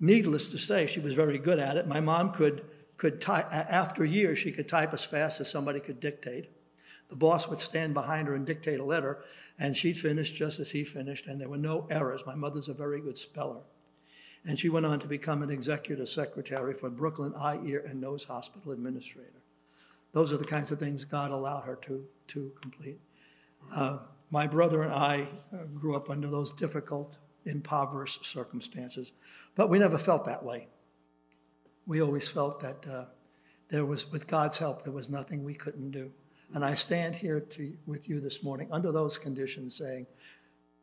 Needless 0.00 0.48
to 0.48 0.58
say, 0.58 0.86
she 0.86 1.00
was 1.00 1.14
very 1.14 1.38
good 1.38 1.58
at 1.58 1.76
it. 1.76 1.88
My 1.88 2.00
mom 2.00 2.32
could, 2.32 2.64
could 2.96 3.20
type, 3.20 3.48
after 3.50 4.04
years, 4.04 4.38
she 4.38 4.52
could 4.52 4.68
type 4.68 4.94
as 4.94 5.04
fast 5.04 5.40
as 5.40 5.50
somebody 5.50 5.80
could 5.80 5.98
dictate. 5.98 6.50
The 7.08 7.16
boss 7.16 7.48
would 7.48 7.58
stand 7.58 7.94
behind 7.94 8.28
her 8.28 8.34
and 8.34 8.46
dictate 8.46 8.78
a 8.78 8.84
letter, 8.84 9.24
and 9.58 9.76
she'd 9.76 9.98
finish 9.98 10.30
just 10.30 10.60
as 10.60 10.70
he 10.70 10.84
finished, 10.84 11.26
and 11.26 11.40
there 11.40 11.48
were 11.48 11.56
no 11.56 11.86
errors. 11.90 12.22
My 12.26 12.36
mother's 12.36 12.68
a 12.68 12.74
very 12.74 13.00
good 13.00 13.18
speller. 13.18 13.62
And 14.44 14.58
she 14.58 14.68
went 14.68 14.86
on 14.86 15.00
to 15.00 15.08
become 15.08 15.42
an 15.42 15.50
executive 15.50 16.08
secretary 16.08 16.74
for 16.74 16.90
Brooklyn 16.90 17.34
Eye, 17.34 17.58
Ear, 17.64 17.84
and 17.88 18.00
Nose 18.00 18.24
Hospital 18.24 18.70
Administrator. 18.70 19.37
Those 20.18 20.32
are 20.32 20.36
the 20.36 20.44
kinds 20.44 20.72
of 20.72 20.80
things 20.80 21.04
God 21.04 21.30
allowed 21.30 21.60
her 21.60 21.76
to, 21.82 22.04
to 22.26 22.50
complete. 22.60 22.98
Uh, 23.72 23.98
my 24.32 24.48
brother 24.48 24.82
and 24.82 24.92
I 24.92 25.28
uh, 25.52 25.66
grew 25.72 25.94
up 25.94 26.10
under 26.10 26.28
those 26.28 26.50
difficult, 26.50 27.18
impoverished 27.44 28.26
circumstances, 28.26 29.12
but 29.54 29.70
we 29.70 29.78
never 29.78 29.96
felt 29.96 30.26
that 30.26 30.44
way. 30.44 30.66
We 31.86 32.02
always 32.02 32.26
felt 32.26 32.58
that 32.62 32.84
uh, 32.84 33.04
there 33.68 33.86
was, 33.86 34.10
with 34.10 34.26
God's 34.26 34.58
help, 34.58 34.82
there 34.82 34.92
was 34.92 35.08
nothing 35.08 35.44
we 35.44 35.54
couldn't 35.54 35.92
do. 35.92 36.10
And 36.52 36.64
I 36.64 36.74
stand 36.74 37.14
here 37.14 37.38
to, 37.38 37.76
with 37.86 38.08
you 38.08 38.18
this 38.18 38.42
morning 38.42 38.66
under 38.72 38.90
those 38.90 39.18
conditions 39.18 39.76
saying, 39.76 40.08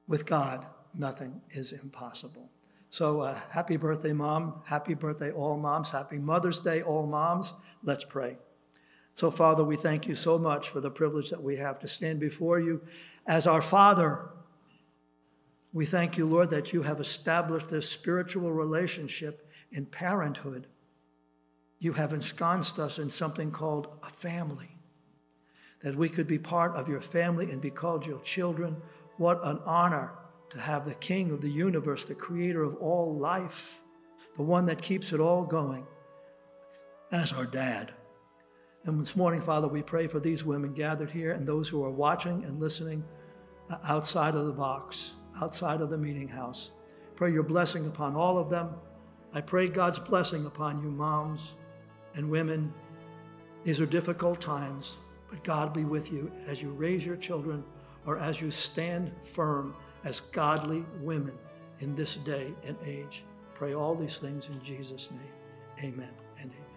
with 0.08 0.26
God, 0.26 0.66
nothing 0.94 1.42
is 1.50 1.74
impossible. 1.74 2.52
So, 2.90 3.20
uh, 3.20 3.38
happy 3.50 3.76
birthday, 3.76 4.14
Mom. 4.14 4.62
Happy 4.64 4.94
birthday, 4.94 5.32
all 5.32 5.58
moms. 5.58 5.90
Happy 5.90 6.20
Mother's 6.20 6.62
Day, 6.62 6.84
all 6.84 7.06
moms. 7.06 7.54
Let's 7.84 8.06
pray. 8.06 8.38
So, 9.16 9.32
Father, 9.32 9.64
we 9.64 9.78
thank 9.78 10.08
you 10.10 10.14
so 10.14 10.38
much 10.38 10.68
for 10.68 10.82
the 10.82 10.92
privilege 10.92 11.30
that 11.30 11.42
we 11.42 11.56
have 11.56 11.80
to 11.80 11.88
stand 11.88 12.20
before 12.20 12.60
you 12.60 12.82
as 13.26 13.48
our 13.48 13.62
Father. 13.62 14.30
We 15.72 15.86
thank 15.86 16.18
you, 16.18 16.26
Lord, 16.26 16.50
that 16.50 16.74
you 16.74 16.82
have 16.82 17.00
established 17.00 17.70
this 17.70 17.90
spiritual 17.90 18.52
relationship 18.52 19.50
in 19.72 19.86
parenthood. 19.86 20.68
You 21.80 21.94
have 21.94 22.12
ensconced 22.12 22.78
us 22.78 23.00
in 23.00 23.10
something 23.10 23.52
called 23.52 23.88
a 24.04 24.10
family, 24.10 24.76
that 25.82 25.96
we 25.96 26.10
could 26.10 26.28
be 26.28 26.38
part 26.38 26.76
of 26.76 26.90
your 26.90 27.02
family 27.02 27.50
and 27.52 27.62
be 27.62 27.72
called 27.72 28.06
your 28.06 28.20
children. 28.20 28.76
What 29.16 29.40
an 29.46 29.60
honor 29.66 30.12
to 30.50 30.60
have 30.60 30.84
the 30.84 30.94
King 30.94 31.32
of 31.32 31.40
the 31.40 31.50
universe, 31.50 32.04
the 32.04 32.16
creator 32.16 32.64
of 32.64 32.76
all 32.76 33.18
life, 33.18 33.80
the 34.36 34.44
one 34.44 34.66
that 34.66 34.82
keeps 34.82 35.14
it 35.14 35.22
all 35.22 35.46
going, 35.46 35.88
as 37.14 37.32
our 37.32 37.46
dad. 37.46 37.94
And 38.86 39.02
this 39.02 39.16
morning, 39.16 39.42
Father, 39.42 39.68
we 39.68 39.82
pray 39.82 40.06
for 40.06 40.20
these 40.20 40.46
women 40.46 40.72
gathered 40.74 41.10
here 41.10 41.32
and 41.32 41.48
those 41.48 41.68
who 41.68 41.84
are 41.84 41.92
watching 41.92 42.44
and 42.46 42.60
listening 42.60 43.04
uh, 43.72 43.78
outside 43.88 44.36
of 44.36 44.46
the 44.46 44.54
box, 44.54 45.14
outside 45.42 45.82
of 45.82 45.90
the 45.90 45.98
meeting 45.98 46.28
house. 46.28 46.70
Pray 47.16 47.32
your 47.32 47.44
blessing 47.44 47.88
upon 47.88 48.16
all 48.16 48.38
of 48.38 48.52
them. 48.52 48.76
I 49.34 49.42
pray 49.42 49.70
God's 49.70 49.98
blessing 49.98 50.46
upon 50.46 50.84
you, 50.84 50.92
moms 50.92 51.56
and 52.14 52.30
women. 52.30 52.72
These 53.64 53.82
are 53.82 53.88
difficult 53.88 54.40
times, 54.40 54.98
but 55.32 55.44
God 55.44 55.74
be 55.74 55.84
with 55.84 56.12
you 56.12 56.32
as 56.46 56.62
you 56.62 56.70
raise 56.70 57.04
your 57.04 57.18
children 57.18 57.64
or 58.06 58.20
as 58.20 58.40
you 58.40 58.52
stand 58.52 59.12
firm 59.24 59.76
as 60.04 60.20
godly 60.20 60.86
women 61.02 61.38
in 61.80 61.96
this 61.96 62.18
day 62.18 62.54
and 62.64 62.78
age. 62.86 63.24
Pray 63.56 63.74
all 63.74 63.96
these 63.96 64.20
things 64.20 64.50
in 64.50 64.62
Jesus' 64.62 65.10
name. 65.10 65.92
Amen 65.92 66.14
and 66.40 66.52
amen. 66.52 66.75